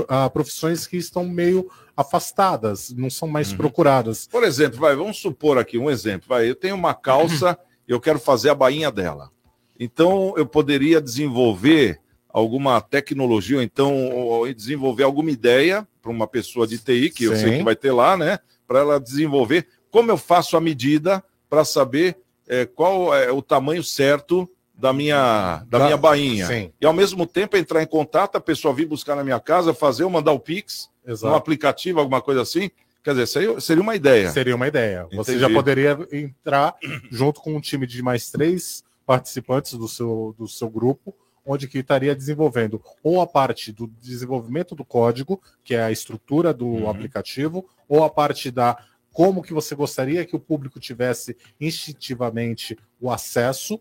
[0.07, 4.27] ah, profissões que estão meio afastadas, não são mais procuradas.
[4.27, 6.27] Por exemplo, vai, vamos supor aqui um exemplo.
[6.29, 9.31] Vai, eu tenho uma calça, eu quero fazer a bainha dela.
[9.79, 16.67] Então, eu poderia desenvolver alguma tecnologia, ou então ou desenvolver alguma ideia para uma pessoa
[16.67, 17.57] de TI, que eu sei Sim.
[17.59, 18.39] que vai ter lá, né?
[18.67, 22.17] Para ela desenvolver como eu faço a medida para saber
[22.47, 26.45] eh, qual é o tamanho certo da minha, da Da- minha bainha.
[26.45, 26.71] Sim.
[26.79, 30.03] E ao mesmo tempo entrar em contato, a pessoa vir buscar na minha casa, fazer,
[30.03, 31.33] eu mandar o Pix, Exato.
[31.33, 32.69] um aplicativo, alguma coisa assim.
[33.03, 34.29] Quer dizer, seria, seria uma ideia.
[34.29, 35.07] Seria uma ideia.
[35.13, 35.39] Você Entendi.
[35.39, 36.75] já poderia entrar
[37.09, 41.15] junto com um time de mais três participantes do seu, do seu grupo,
[41.45, 46.53] onde que estaria desenvolvendo ou a parte do desenvolvimento do código, que é a estrutura
[46.53, 46.89] do Uhum.
[46.89, 48.77] aplicativo, ou a parte da
[49.13, 53.79] como que você gostaria que o público tivesse instintivamente o acesso,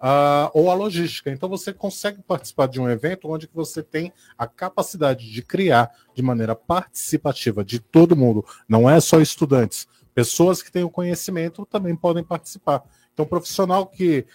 [0.00, 1.30] ah, ou a logística.
[1.30, 5.90] Então você consegue participar de um evento onde que você tem a capacidade de criar
[6.14, 11.66] de maneira participativa de todo mundo, não é só estudantes, pessoas que têm o conhecimento
[11.66, 12.82] também podem participar.
[13.12, 14.26] Então, profissional que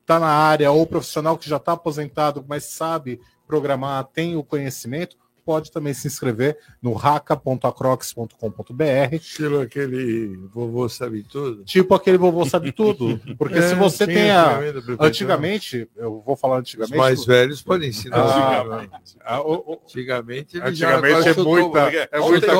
[0.00, 5.16] está na área ou profissional que já está aposentado, mas sabe programar, tem o conhecimento,
[5.44, 9.14] pode também se inscrever no raca.acrox.com.br.
[9.14, 11.64] Estilo aquele vovô sabe tudo.
[11.64, 13.20] Tipo aquele vovô sabe tudo.
[13.36, 14.58] Porque É, se você tem a.
[15.00, 16.92] antigamente, eu vou falar antigamente.
[16.92, 18.16] Os mais velhos podem ensinar.
[18.18, 19.16] Ah, antigamente.
[19.24, 21.78] ah, o- o- Antigamente, Antigamente é muita,
[22.10, 22.52] é muita né?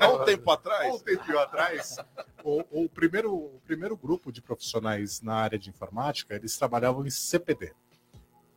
[0.00, 0.92] Há um tempo atrás.
[0.92, 1.96] Há um tempinho atrás,
[2.44, 7.10] o, o primeiro, o primeiro grupo de profissionais na área de informática, eles trabalhavam em
[7.10, 7.72] CPD,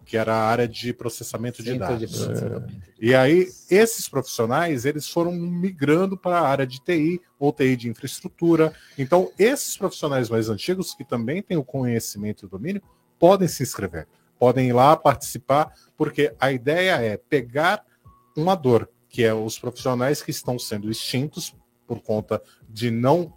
[0.06, 2.26] que era a área de processamento de Centro de dados.
[2.26, 2.74] processamento.
[3.00, 7.90] E aí, esses profissionais, eles foram migrando para a área de TI ou TI de
[7.90, 8.74] infraestrutura.
[8.98, 12.82] Então, esses profissionais mais antigos, que também têm o conhecimento e o domínio,
[13.18, 17.86] podem se inscrever, podem ir lá participar, porque a ideia é pegar
[18.36, 23.34] uma dor, que é os profissionais que estão sendo extintos por conta de não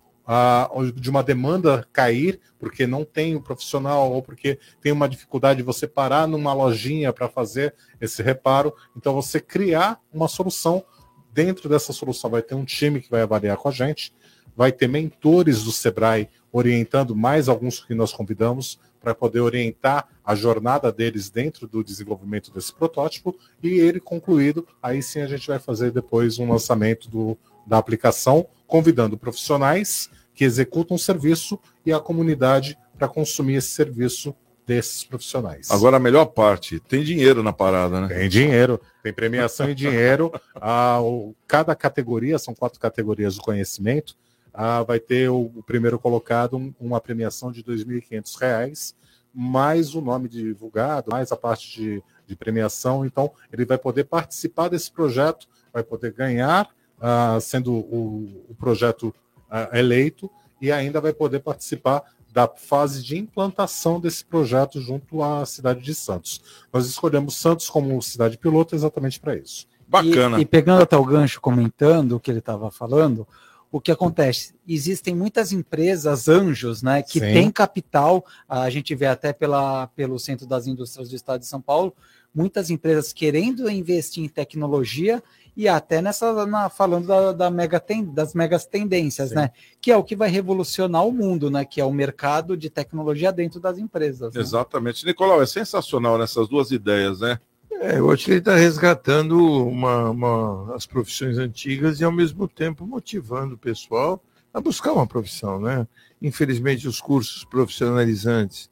[0.94, 5.62] de uma demanda cair, porque não tem um profissional ou porque tem uma dificuldade de
[5.62, 8.74] você parar numa lojinha para fazer esse reparo.
[8.96, 10.84] Então, você criar uma solução.
[11.32, 14.12] Dentro dessa solução vai ter um time que vai avaliar com a gente,
[14.56, 20.34] vai ter mentores do Sebrae orientando mais alguns que nós convidamos para poder orientar a
[20.34, 25.60] jornada deles dentro do desenvolvimento desse protótipo e ele concluído, aí sim a gente vai
[25.60, 32.00] fazer depois um lançamento do, da aplicação, convidando profissionais que executam um serviço e a
[32.00, 34.34] comunidade para consumir esse serviço
[34.66, 35.70] desses profissionais.
[35.70, 38.08] Agora a melhor parte, tem dinheiro na parada, né?
[38.08, 40.32] Tem dinheiro, tem premiação e dinheiro.
[40.60, 44.16] Ah, o- cada categoria, são quatro categorias do conhecimento,
[44.52, 48.96] ah, vai ter o, o primeiro colocado um- uma premiação de 2.500 reais,
[49.32, 53.04] mais o nome divulgado, mais a parte de, de premiação.
[53.04, 56.68] Então, ele vai poder participar desse projeto, vai poder ganhar,
[57.00, 59.14] ah, sendo o, o projeto
[59.50, 60.30] ah, eleito,
[60.60, 65.94] e ainda vai poder participar da fase de implantação desse projeto junto à cidade de
[65.94, 66.42] Santos.
[66.72, 69.66] Nós escolhemos Santos como cidade piloto exatamente para isso.
[70.04, 73.26] E, e pegando até o gancho, comentando o que ele estava falando,
[73.70, 74.54] o que acontece?
[74.66, 77.32] Existem muitas empresas anjos, né, que Sim.
[77.32, 78.24] têm capital.
[78.48, 81.94] A gente vê até pela, pelo Centro das Indústrias do Estado de São Paulo,
[82.34, 85.22] muitas empresas querendo investir em tecnologia
[85.56, 89.50] e até nessa na- falando da, da mega ten- das megas tendências, né,
[89.80, 93.32] que é o que vai revolucionar o mundo, né, que é o mercado de tecnologia
[93.32, 94.34] dentro das empresas.
[94.34, 94.40] né?
[94.40, 95.04] Exatamente.
[95.06, 97.38] Nicolau, é sensacional nessas duas ideias, né?
[97.78, 99.36] É, eu acho que ele está resgatando
[99.66, 105.06] uma, uma- as profissões antigas e, ao mesmo tempo, motivando o pessoal a buscar uma
[105.06, 105.86] profissão, né?
[106.22, 108.70] Infelizmente, os cursos profissionalizantes,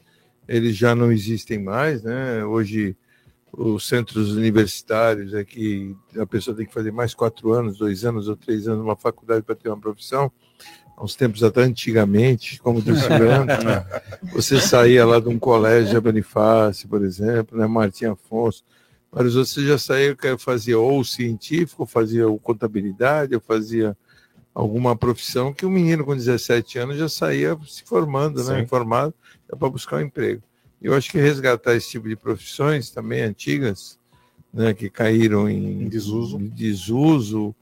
[0.48, 2.44] eles já não existem mais, né?
[2.44, 2.96] Hoje,
[3.56, 8.28] os centros universitários é que a pessoa tem que fazer mais quatro anos, dois anos
[8.28, 10.30] ou três anos numa faculdade para ter uma profissão.
[10.96, 13.84] Há uns tempos até antigamente, como disse o Leandro, né?
[14.32, 17.66] você saía lá de um colégio Bonifácio, por exemplo, né?
[17.66, 18.64] Martim Afonso,
[19.10, 23.96] vários outros você já saía, fazia ou científico, ou fazia ou contabilidade, ou fazia
[24.54, 28.60] alguma profissão que o menino com 17 anos já saía se formando, né?
[28.60, 29.12] Informado,
[29.48, 30.42] para buscar um emprego.
[30.84, 33.98] Eu acho que resgatar esse tipo de profissões também antigas,
[34.52, 37.54] né, que caíram em, desuso, desuso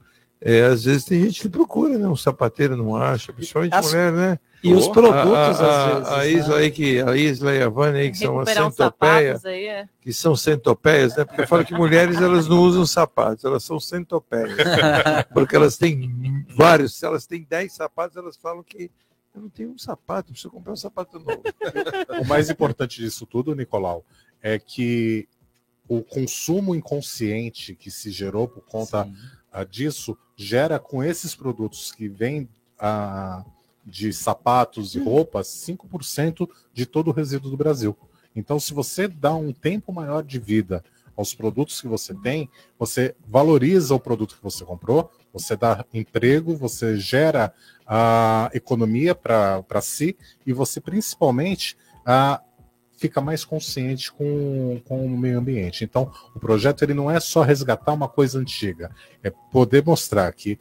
[0.45, 2.05] é, às vezes tem gente que procura, né?
[2.05, 4.39] Um sapateiro não acha, principalmente As- mulher, né?
[4.61, 6.61] e os Pô, produtos, a, às a, vezes, A Isla né?
[6.63, 9.85] aí, que, a Isla e a Vânia aí, que são as Recuperar centopeias, aí, é.
[10.01, 11.23] que são centopeias, né?
[11.25, 14.51] Porque eu falo que mulheres elas não usam sapatos, elas são centopeias.
[15.33, 18.89] Porque elas têm vários, se elas têm 10 sapatos, elas falam que
[19.33, 21.41] eu não tenho um sapato, preciso comprar um sapato novo.
[22.21, 24.05] O mais importante disso tudo, Nicolau,
[24.41, 25.27] é que
[25.87, 29.09] o consumo inconsciente que se gerou por conta
[29.51, 32.47] ah, disso gera com esses produtos que vêm
[32.79, 33.43] ah,
[33.85, 37.97] de sapatos e roupas 5% de todo o resíduo do Brasil.
[38.35, 40.83] Então, se você dá um tempo maior de vida
[41.15, 46.55] aos produtos que você tem, você valoriza o produto que você comprou, você dá emprego,
[46.55, 47.51] você gera
[47.85, 50.15] a economia para si
[50.45, 51.75] e você principalmente
[52.05, 52.39] ah,
[52.97, 55.83] fica mais consciente com, com o meio ambiente.
[55.83, 58.91] Então, o projeto ele não é só resgatar uma coisa antiga,
[59.23, 60.59] é poder mostrar que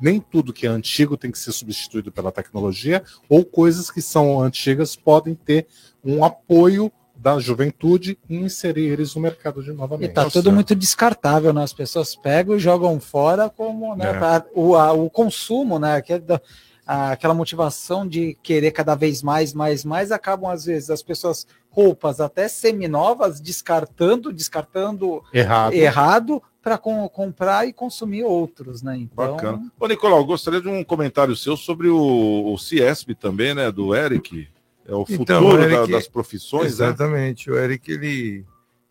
[0.00, 4.40] nem tudo que é antigo tem que ser substituído pela tecnologia, ou coisas que são
[4.40, 5.66] antigas podem ter
[6.04, 10.12] um apoio da juventude e inserir eles no mercado de E novamente.
[10.12, 11.62] tá tudo muito descartável, né?
[11.62, 14.12] As pessoas pegam e jogam fora como né, É.
[14.18, 16.02] pra- o, a- o consumo, né?
[16.02, 16.40] que é da-
[16.86, 21.46] a- aquela motivação de querer cada vez mais, mais, mais, acabam às vezes as pessoas
[21.70, 25.72] roupas até seminovas descartando, descartando Errado.
[25.74, 28.96] errado para comprar e consumir outros, né?
[28.96, 29.62] Então, Bacana.
[29.78, 33.70] Ô, Nicolau, gostaria de um comentário seu sobre o, o Ciesp também, né?
[33.70, 34.48] Do Eric.
[34.86, 36.86] É o futuro Então, o da- Eric- das profissões, né?
[36.86, 37.50] Exatamente.
[37.50, 38.44] O Eric, ele,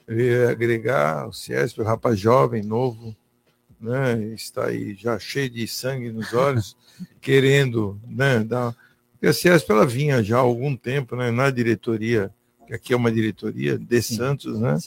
[0.07, 3.15] ele ia agregar o Ciesp, o rapaz jovem, novo,
[3.79, 4.17] né?
[4.33, 6.75] Está aí já cheio de sangue nos olhos,
[7.21, 8.39] querendo, né?
[8.43, 8.75] Dar...
[9.13, 11.29] Porque a Ciesp, ela vinha já há algum tempo, né?
[11.31, 12.31] Na diretoria,
[12.67, 14.77] que aqui é uma diretoria de Santos, né?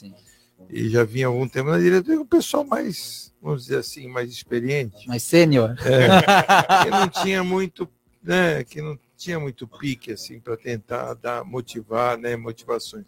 [0.69, 5.07] E já vinha algum tempo na diretoria, o pessoal mais, vamos dizer assim, mais experiente.
[5.07, 5.75] mais sênior.
[5.85, 6.07] É,
[6.83, 7.87] que não tinha muito,
[8.21, 13.03] né, que não tinha muito pique assim para tentar dar motivar, né, motivações.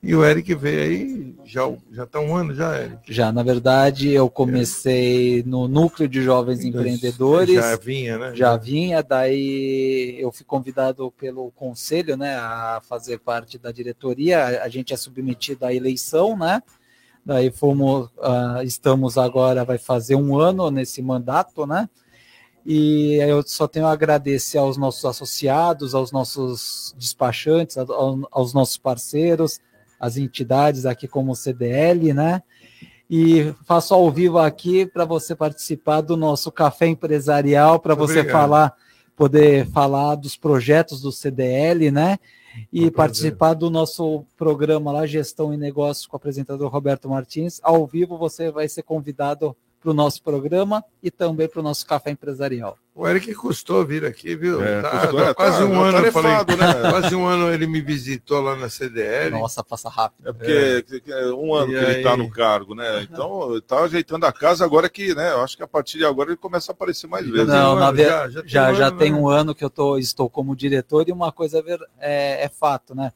[0.00, 3.12] E o Eric veio aí já já tá um ano já, Eric.
[3.12, 7.56] Já, na verdade, eu comecei no núcleo de jovens empreendedores.
[7.56, 8.32] Já vinha, né?
[8.32, 14.62] Já vinha, daí eu fui convidado pelo conselho, né, a fazer parte da diretoria.
[14.62, 16.62] A gente é submetido à eleição, né?
[17.26, 21.88] Daí fomos, ah, estamos agora, vai fazer um ano nesse mandato, né?
[22.70, 28.76] E eu só tenho a agradecer aos nossos associados, aos nossos despachantes, ao- aos nossos
[28.76, 29.58] parceiros,
[29.98, 32.42] as entidades aqui como o CDL, né?
[33.08, 38.32] E faço ao vivo aqui para você participar do nosso café empresarial, para você Obrigado.
[38.38, 38.74] falar,
[39.16, 42.18] poder falar dos projetos do CDL, né?
[42.70, 47.60] E participar do nosso programa lá, Gestão e Negócios, com o apresentador Roberto Martins.
[47.62, 51.86] Ao vivo você vai ser convidado para o nosso programa e também para o nosso
[51.86, 52.76] café empresarial.
[52.94, 54.60] O Eric custou vir aqui, viu?
[54.60, 56.42] É, Tá- custou, tá é, quase tá- um tá ano, eu falei, né?
[56.90, 59.30] quase um ano ele me visitou lá na CDL.
[59.38, 60.28] Nossa, passa rápido.
[60.28, 62.16] É porque que- que é um ano E que ele está aí?
[62.18, 63.02] no cargo, né?
[63.08, 65.30] Então, ele tá ajeitando a casa agora que, né?
[65.32, 67.46] Eu acho que a partir de agora ele começa a aparecer mais vezes.
[67.46, 69.18] Não, na ver- já, já, já já, tem um ano, tem né?
[69.18, 72.96] um ano que eu tô, estou como diretor e uma coisa é, é- é fato,
[72.96, 73.12] né?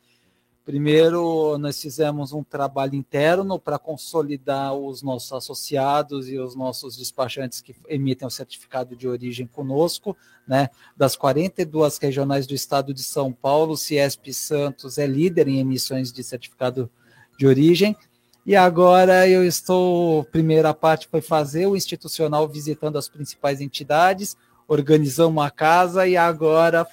[0.64, 7.60] Primeiro, nós fizemos um trabalho interno para consolidar os nossos associados e os nossos despachantes
[7.60, 10.68] que emitem o certificado de origem conosco, né?
[10.96, 16.22] Das 42 regionais do estado de São Paulo, Ciesp Santos é líder em emissões de
[16.22, 16.88] certificado
[17.36, 17.96] de origem.
[18.46, 24.36] E agora eu estou, primeira parte foi fazer o institucional visitando as principais entidades,
[24.68, 26.86] organizamos uma casa e agora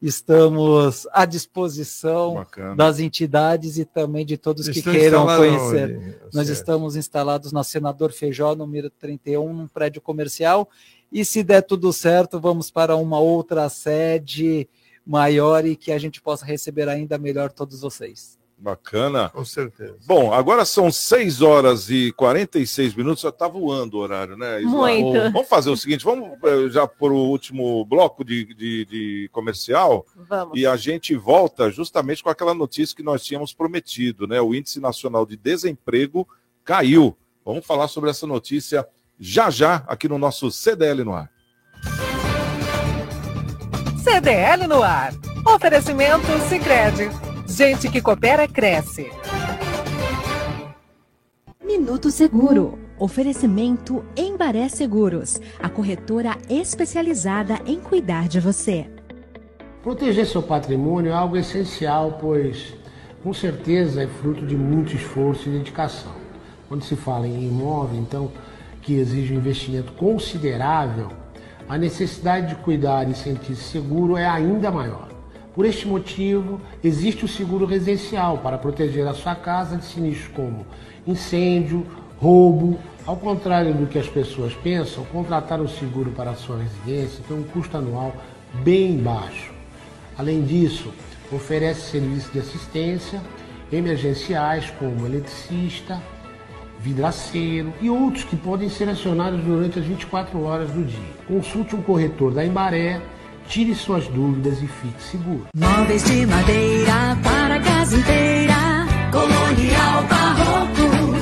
[0.00, 2.76] estamos à disposição Bacana.
[2.76, 5.96] das entidades e também de todos que queiram conhecer.
[5.96, 6.52] onde, Nós Sérgio?
[6.52, 10.68] estamos instalados na Senador Feijó, número 31, num prédio comercial,
[11.10, 14.68] e se der tudo certo, vamos para uma outra sede
[15.06, 18.35] maior e que a gente possa receber ainda melhor todos vocês.
[18.58, 19.28] Bacana.
[19.28, 19.96] Com certeza.
[20.06, 24.60] Bom, agora são 6 horas e 46 minutos, já tá voando o horário, né?
[24.60, 24.70] Isla?
[24.70, 25.32] Muito.
[25.32, 30.06] Vamos fazer o seguinte, vamos eh, já por o último bloco de, de, de comercial
[30.16, 30.58] Vamos.
[30.58, 34.40] e a gente volta justamente com aquela notícia que nós tínhamos prometido, né?
[34.40, 36.26] O Índice Nacional de Desemprego
[36.64, 37.14] caiu.
[37.44, 38.86] Vamos falar sobre essa notícia
[39.20, 41.30] já já aqui no nosso CDL no ar.
[44.02, 45.12] CDL no ar.
[45.44, 47.25] Oferecimento Sicredi.
[47.48, 49.08] Gente que coopera cresce.
[51.64, 52.78] Minuto Seguro.
[52.98, 58.90] Oferecimento Embaré Seguros, a corretora especializada em cuidar de você.
[59.82, 62.74] Proteger seu patrimônio é algo essencial, pois
[63.22, 66.12] com certeza é fruto de muito esforço e dedicação.
[66.68, 68.32] Quando se fala em imóvel, então,
[68.80, 71.12] que exige um investimento considerável,
[71.68, 75.05] a necessidade de cuidar e sentir-se seguro é ainda maior.
[75.56, 80.66] Por este motivo, existe o seguro residencial para proteger a sua casa de sinistros como
[81.06, 81.86] incêndio,
[82.18, 82.78] roubo.
[83.06, 87.38] Ao contrário do que as pessoas pensam, contratar um seguro para a sua residência tem
[87.38, 88.14] um custo anual
[88.62, 89.50] bem baixo.
[90.18, 90.92] Além disso,
[91.32, 93.22] oferece serviços de assistência
[93.72, 96.02] emergenciais como eletricista,
[96.80, 101.16] vidraceiro e outros que podem ser acionados durante as 24 horas do dia.
[101.26, 103.00] Consulte um corretor da Embaré,
[103.48, 105.46] tire suas dúvidas e fique seguro.
[105.54, 108.86] Móveis de madeira para casa inteira.
[109.10, 111.16] Colonial Barroco.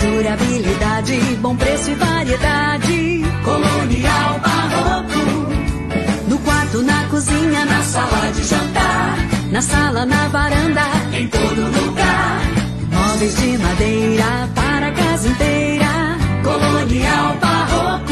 [0.00, 3.22] Durabilidade, bom preço e variedade.
[3.44, 5.22] Colonial Barroco.
[6.28, 9.16] No quarto, na cozinha, na sala de jantar.
[9.50, 12.40] Na sala, na varanda, em todo lugar.
[12.90, 16.18] Móveis de madeira para casa inteira.
[16.42, 18.11] Colonial Barroco.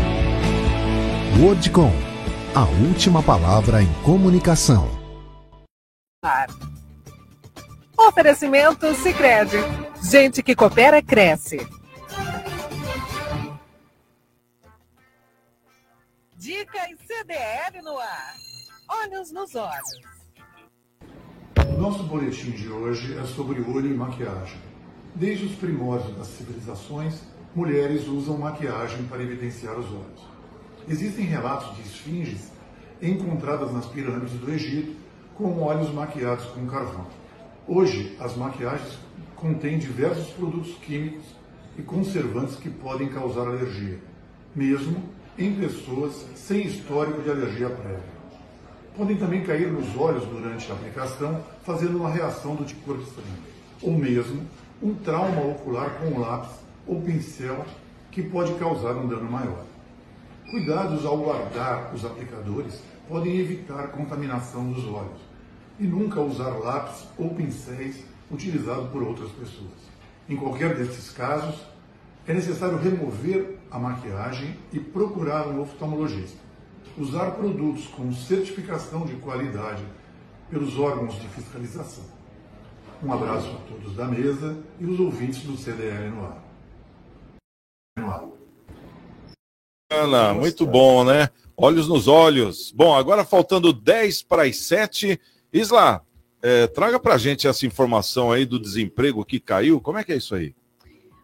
[1.39, 1.91] Wordcom,
[2.53, 4.87] a última palavra em comunicação.
[6.21, 6.47] Ar.
[7.97, 9.57] Oferecimento Sicredi.
[10.03, 11.65] Gente que coopera cresce.
[16.35, 18.35] Dicas CDL no ar.
[18.89, 20.01] Olhos nos olhos.
[21.65, 24.59] O nosso boletim de hoje é sobre olho e maquiagem.
[25.15, 27.21] Desde os primórdios das civilizações,
[27.55, 30.30] mulheres usam maquiagem para evidenciar os olhos.
[30.87, 32.51] Existem relatos de esfinges
[33.01, 34.95] encontradas nas pirâmides do Egito
[35.35, 37.05] com olhos maquiados com carvão.
[37.67, 38.97] Hoje, as maquiagens
[39.35, 41.25] contêm diversos produtos químicos
[41.77, 43.99] e conservantes que podem causar alergia,
[44.55, 45.03] mesmo
[45.37, 48.21] em pessoas sem histórico de alergia prévia.
[48.97, 53.37] Podem também cair nos olhos durante a aplicação, fazendo uma reação do tipo estranho,
[53.81, 54.45] ou mesmo
[54.81, 56.51] um trauma ocular com lápis
[56.85, 57.65] ou pincel
[58.11, 59.70] que pode causar um dano maior.
[60.51, 65.21] Cuidados ao guardar os aplicadores podem evitar contaminação dos olhos
[65.79, 69.71] e nunca usar lápis ou pincéis utilizados por outras pessoas.
[70.27, 71.55] Em qualquer desses casos,
[72.27, 76.37] é necessário remover a maquiagem e procurar um oftalmologista.
[76.97, 79.85] Usar produtos com certificação de qualidade
[80.49, 82.03] pelos órgãos de fiscalização.
[83.01, 86.43] Um abraço a todos da mesa e os ouvintes do CDL no ar.
[87.97, 88.40] No ar.
[89.91, 91.27] Bacana, muito bom, né?
[91.57, 92.71] Olhos nos olhos.
[92.71, 95.19] Bom, agora faltando 10 para as 7.
[95.51, 96.01] Isla,
[96.41, 99.81] é, traga para a gente essa informação aí do desemprego que caiu.
[99.81, 100.55] Como é que é isso aí?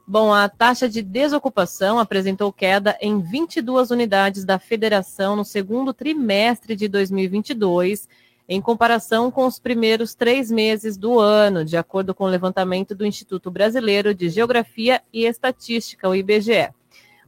[0.06, 6.76] Bom, a taxa de desocupação apresentou queda em 22 unidades da federação no segundo trimestre
[6.76, 8.10] de 2022,
[8.50, 13.06] em comparação com os primeiros três meses do ano, de acordo com o levantamento do
[13.06, 16.76] Instituto Brasileiro de Geografia e Estatística, o IBGE.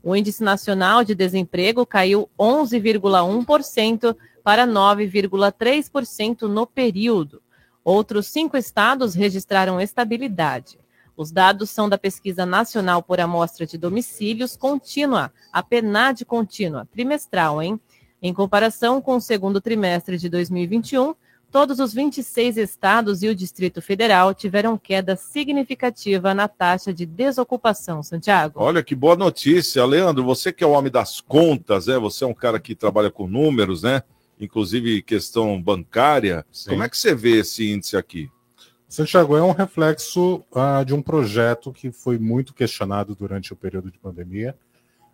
[0.01, 7.41] O Índice Nacional de Desemprego caiu 11,1% para 9,3% no período.
[7.83, 10.79] Outros cinco estados registraram estabilidade.
[11.17, 17.61] Os dados são da Pesquisa Nacional por Amostra de Domicílios Contínua, a PNAD contínua, trimestral,
[17.61, 17.77] hein?
[18.21, 21.13] Em comparação com o segundo trimestre de 2021,
[21.51, 28.01] todos os 26 estados e o Distrito Federal tiveram queda significativa na taxa de desocupação,
[28.03, 28.61] Santiago.
[28.61, 29.85] Olha que boa notícia.
[29.85, 31.97] Leandro, você que é o homem das contas, né?
[31.97, 34.03] Você é um cara que trabalha com números, né?
[34.39, 36.45] Inclusive questão bancária.
[36.51, 36.71] Sim.
[36.71, 38.29] Como é que você vê esse índice aqui?
[38.87, 43.91] Santiago, é um reflexo ah, de um projeto que foi muito questionado durante o período
[43.91, 44.57] de pandemia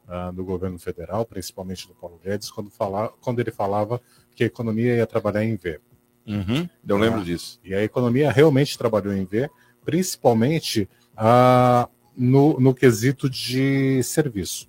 [0.07, 3.99] ah, do governo federal, principalmente do Paulo Guedes, quando, fala, quando ele falava
[4.33, 5.81] que a economia ia trabalhar em V.
[6.27, 7.59] Uhum, eu lembro disso.
[7.63, 9.49] E a economia realmente trabalhou em V,
[9.83, 14.67] principalmente ah, no, no quesito de serviço.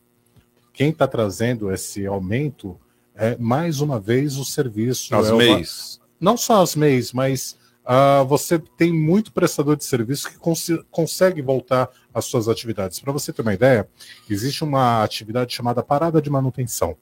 [0.72, 2.78] Quem está trazendo esse aumento
[3.14, 5.14] é, mais uma vez, o serviço.
[5.14, 6.00] As é uma- MEIs.
[6.20, 11.40] Não só as MEIs, mas ah, você tem muito prestador de serviço que cons- consegue
[11.40, 13.00] voltar às suas atividades.
[13.00, 13.88] Para você ter uma ideia,
[14.28, 16.96] existe uma atividade chamada parada de manutenção.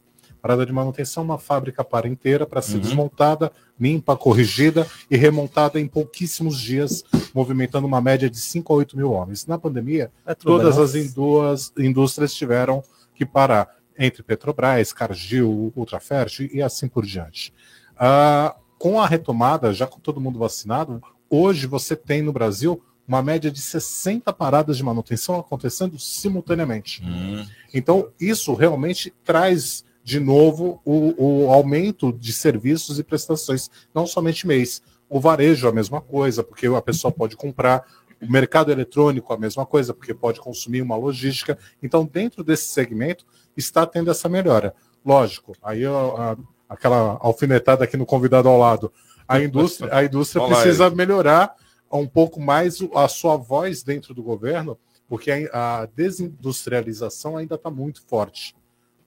[0.44, 2.80] Parada de manutenção é uma fábrica para inteira para ser Uhum.
[2.82, 7.02] desmontada, limpa, corrigida e remontada em pouquíssimos dias,
[7.34, 9.46] movimentando uma média de 5 a 8 mil homens.
[9.46, 12.82] Na pandemia, É todas as indúas- indústrias tiveram
[13.14, 17.50] que parar, entre Petrobras, Cargill, Ultrafert e assim por diante.
[17.96, 23.22] Ah, com a retomada, já com todo mundo vacinado, hoje você tem no Brasil uma
[23.22, 27.02] média de 60 paradas de manutenção acontecendo simultaneamente.
[27.72, 34.46] Então, isso realmente traz de novo o, o aumento de serviços e prestações, não somente
[34.46, 34.82] mês.
[35.08, 37.82] O varejo é a mesma coisa, porque a pessoa pode comprar.
[38.22, 41.58] O mercado eletrônico é a mesma coisa, porque pode consumir uma logística.
[41.82, 43.24] Então, dentro desse segmento,
[43.56, 44.74] está tendo essa melhora.
[45.04, 46.36] Lógico, aí a-
[46.68, 48.92] aquela alfinetada aqui no convidado ao lado.
[49.26, 51.54] A indústria, a indústria Olá, precisa melhorar
[51.90, 54.76] um pouco mais a sua voz dentro do governo,
[55.08, 58.54] porque a, a desindustrialização ainda está muito forte.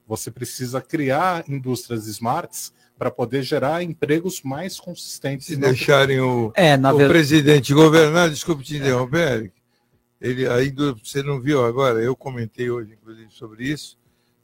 [0.08, 5.48] Você precisa criar indústrias smarts para poder gerar empregos mais consistentes.
[5.48, 9.54] Se deixarem o, É, na o presidente governar, desculpe te interromper, Eric,
[10.20, 13.98] ele ainda, você não viu agora, eu comentei hoje, inclusive, sobre isso,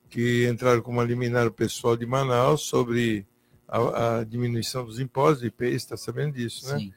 [0.10, 3.26] que entraram com uma liminar o pessoal de Manaus sobre
[3.68, 6.78] a, a diminuição dos impostos, o IPI, está sabendo disso, né?
[6.78, 6.94] Sim.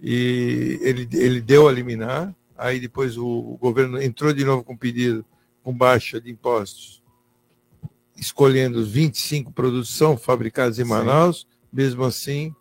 [0.00, 4.76] E ele, ele deu a liminar, aí depois o, o governo entrou de novo com
[4.76, 5.24] pedido
[5.62, 7.02] com baixa de impostos,
[8.18, 10.88] escolhendo os 25 produtos são fabricados em Sim.
[10.90, 12.54] Manaus, mesmo assim,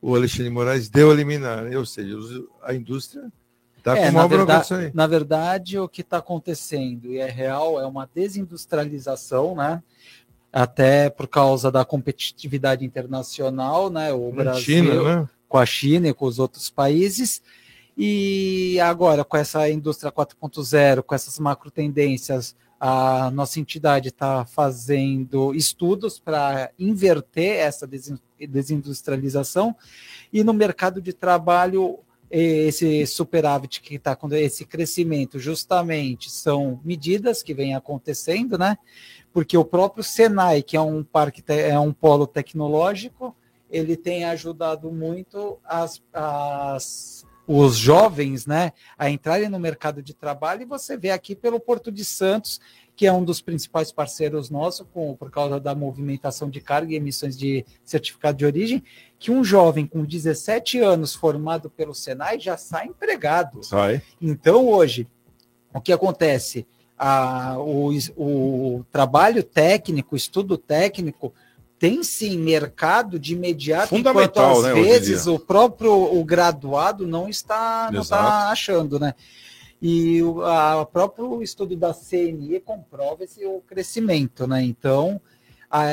[0.00, 2.16] o Alexandre de Moraes deu a liminar, ou seja,
[2.62, 3.30] a indústria
[3.76, 4.90] está É, com uma verdade, aí.
[4.94, 9.82] na verdade, o que está acontecendo, e é real, é uma desindustrialização, né?
[10.52, 14.12] Até por causa da competitividade internacional, né?
[14.12, 15.28] O Brasil China, né?
[15.48, 17.40] com a China e com os outros países.
[17.96, 25.54] E agora, com essa indústria 4.0, com essas macro tendências, a nossa entidade está fazendo
[25.54, 28.18] estudos para inverter essa desin-
[28.48, 29.76] desindustrialização
[30.32, 31.98] e no mercado de trabalho
[32.30, 38.78] esse superávit que está com esse crescimento justamente são medidas que vêm acontecendo, né?
[39.32, 43.34] Porque o próprio Senai, que é um parque, é um polo tecnológico,
[43.68, 50.62] ele tem ajudado muito as, as- os jovens, né, a entrarem no mercado de trabalho.
[50.62, 52.60] E você vê aqui pelo Porto de Santos,
[52.94, 56.96] que é um dos principais parceiros nossos, com, por causa da movimentação de carga e
[56.96, 58.84] emissões de certificado de origem,
[59.18, 63.64] que um jovem com 17 anos formado pelo Senai já sai empregado.
[63.64, 64.00] Sai.
[64.22, 65.08] Então, hoje,
[65.74, 66.64] o que acontece?
[66.96, 71.32] A- o, o trabalho técnico, estudo técnico,
[71.80, 77.26] tem sim mercado de imediato, enquanto Fundamental, às né, vezes o próprio o graduado não
[77.26, 79.14] está, não está achando, né?
[79.80, 84.62] E o a- próprio estudo da CNE comprova esse o crescimento, né?
[84.62, 85.18] Então,
[85.70, 85.84] a,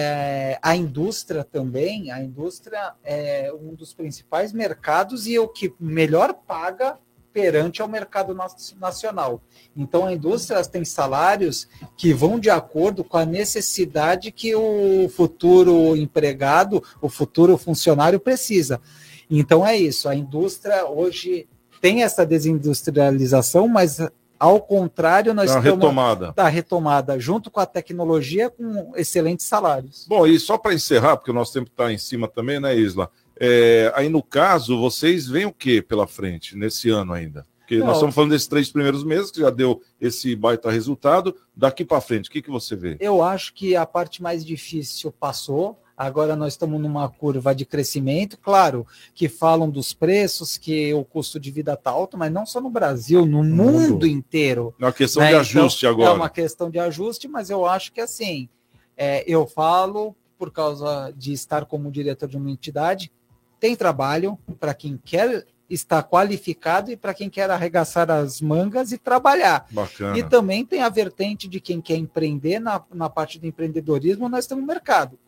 [0.62, 6.34] a indústria também, a indústria é um dos principais mercados e é o que melhor
[6.34, 7.00] paga
[7.38, 8.36] perante ao mercado
[8.80, 9.40] nacional.
[9.76, 15.96] Então, a indústria tem salários que vão de acordo com a necessidade que o futuro
[15.96, 18.82] empregado, o futuro funcionário precisa.
[19.30, 20.10] Então, é isso.
[20.10, 21.48] A indústria hoje
[21.80, 24.00] tem essa desindustrialização, mas
[24.40, 26.34] ao contrário, nós da retomada.
[26.36, 30.08] Da retomada, junto com a tecnologia, com excelentes salários.
[30.10, 33.12] Bom, e só para encerrar, porque o nosso tempo está em cima também, né, Isla?
[33.40, 37.46] É, aí, no caso, vocês veem o que pela frente, nesse ano ainda?
[37.60, 37.88] Porque Não.
[37.88, 41.36] nós estamos falando desses três primeiros meses, que já deu esse baita resultado.
[41.54, 42.96] Daqui para frente, o que, que você vê?
[42.98, 45.78] Eu acho que a parte mais difícil passou.
[45.98, 51.40] Agora nós estamos numa curva de crescimento, claro, que falam dos preços, que o custo
[51.40, 54.74] de vida está alto, mas não só no Brasil, no mundo, mundo inteiro.
[54.80, 55.30] É uma questão né?
[55.30, 56.12] de ajuste então, agora.
[56.12, 58.48] É uma questão de ajuste, mas eu acho que assim,
[58.96, 63.12] é, eu falo por causa de estar como diretor de uma entidade,
[63.60, 68.98] tem trabalho para quem quer estar qualificado e para quem quer arregaçar as mangas e
[68.98, 69.66] trabalhar.
[69.70, 70.18] Bacana.
[70.18, 74.48] E também tem a vertente de quem quer empreender na, na parte do empreendedorismo, nós
[74.48, 75.20] temos mercado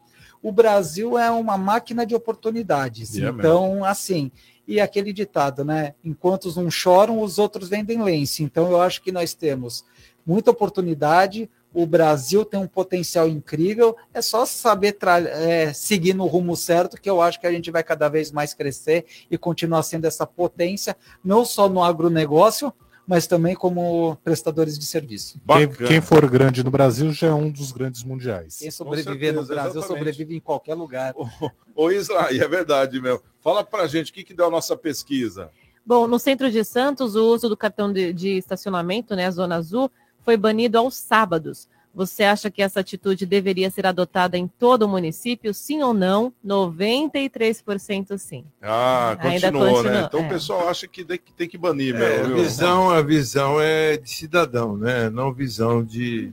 [0.42, 3.16] o Brasil é uma máquina de oportunidades.
[3.16, 3.86] Yeah, é então, mesmo.
[3.86, 4.32] assim,
[4.68, 5.94] e aquele ditado, né?
[6.04, 8.44] Enquanto uns não choram, os outros vendem lenço.
[8.44, 9.84] Então, eu acho que nós temos
[10.26, 11.50] muita oportunidade.
[11.74, 13.96] O Brasil tem um potencial incrível.
[14.14, 14.98] É só saber
[15.28, 18.54] é, seguir no rumo certo, que eu acho que a gente vai cada vez mais
[18.54, 22.74] crescer e continuar sendo essa potência, não só no agronegócio,
[23.10, 25.42] mas também como prestadores de serviço.
[25.48, 28.60] Quem, quem, for grande no Brasil já é um dos grandes mundiais.
[28.60, 29.98] Quem sobreviver certeza, no Brasil exatamente.
[29.98, 31.16] sobrevive em qualquer lugar.
[31.16, 31.28] Ô,
[31.76, 33.20] ô Isla, e é verdade, meu.
[33.42, 35.50] Fala pra gente, o que, que deu a nossa pesquisa?
[35.84, 39.56] Bom, no centro de Santos, o uso do cartão de, de estacionamento, né, a Zona
[39.56, 39.90] Azul,
[40.24, 41.68] foi banido aos sábados.
[41.94, 45.54] Você acha que essa atitude deveria ser adotada em todo o município?
[45.54, 46.32] Sim ou não?
[46.46, 48.46] 93% sim.
[48.62, 50.04] Ah, continuou, né?
[50.06, 50.26] Então é.
[50.26, 52.36] o pessoal acha que tem que banir é, mesmo.
[52.36, 55.10] A visão, a visão é de cidadão, né?
[55.10, 56.32] Não visão de,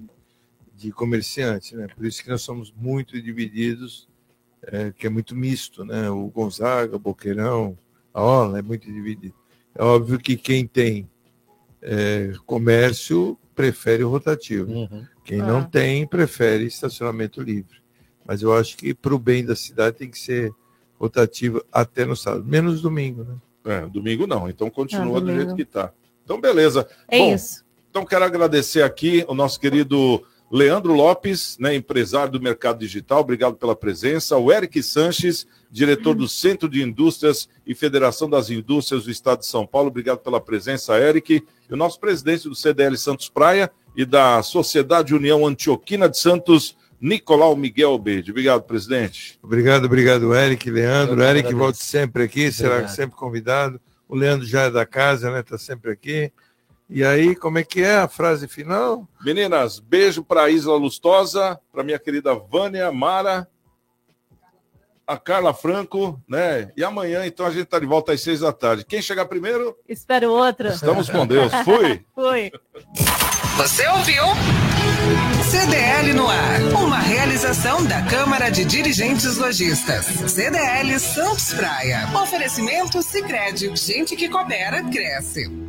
[0.77, 1.87] de comerciante, né?
[1.89, 4.07] Por isso que nós somos muito divididos,
[4.63, 6.11] é, que é muito misto, né?
[6.11, 7.79] O Gonzaga, o Boqueirão,
[8.13, 9.35] a Ola é muito dividido.
[9.75, 11.09] É óbvio que quem tem
[11.81, 14.71] é, comércio prefere o rotativo.
[14.71, 15.07] Uhum.
[15.25, 15.65] Quem não ah.
[15.65, 17.79] tem, prefere estacionamento livre.
[18.25, 20.53] Mas eu acho que para o bem da cidade tem que ser
[21.01, 23.35] rotativo até no sábado, menos domingo, né?
[23.65, 25.93] É, domingo não, então continua ah, do jeito que está.
[26.23, 26.87] Então, beleza.
[27.09, 27.65] É Bom, isso.
[27.91, 33.57] Então, quero agradecer aqui o nosso querido Leandro Lopes, né, empresário do mercado digital, obrigado
[33.57, 34.37] pela presença.
[34.37, 35.47] O Eric Sanches,
[35.77, 40.21] diretor do Centro de Indústrias e Federação das Indústrias do Estado de São Paulo, obrigado
[40.21, 41.45] pela presença, Eric.
[41.69, 46.79] E o nosso presidente do CDL Santos Praia e da Sociedade União Antioquina de Santos,
[46.99, 48.31] Nicolau Miguel Bede.
[48.31, 49.39] Obrigado, presidente.
[49.43, 51.23] Obrigado, obrigado, Eric, Leandro.
[51.23, 53.79] Eric volte sempre aqui, será sempre convidado.
[54.09, 55.41] O Leandro já é da casa, né?
[55.41, 56.33] Está sempre aqui.
[56.89, 59.07] E aí, como é que é a frase final?
[59.23, 63.47] Meninas, beijo para a Isla Lustosa, para minha querida Vânia Mara,
[65.07, 66.71] a Carla Franco, né?
[66.77, 68.85] E amanhã, então, a gente está de volta às seis da tarde.
[68.85, 69.77] Quem chegar primeiro?
[69.89, 70.71] Espero outra.
[70.71, 71.53] Estamos com Deus.
[71.65, 72.05] Fui.
[72.15, 72.53] Fui.
[73.57, 74.25] Você ouviu?
[75.49, 76.61] CDL no ar.
[76.85, 80.07] Uma realização da Câmara de Dirigentes Lojistas.
[80.07, 82.09] CDL Santos Praia.
[82.21, 83.75] Oferecimento Sicredi.
[83.77, 85.66] Gente que coopera, cresce.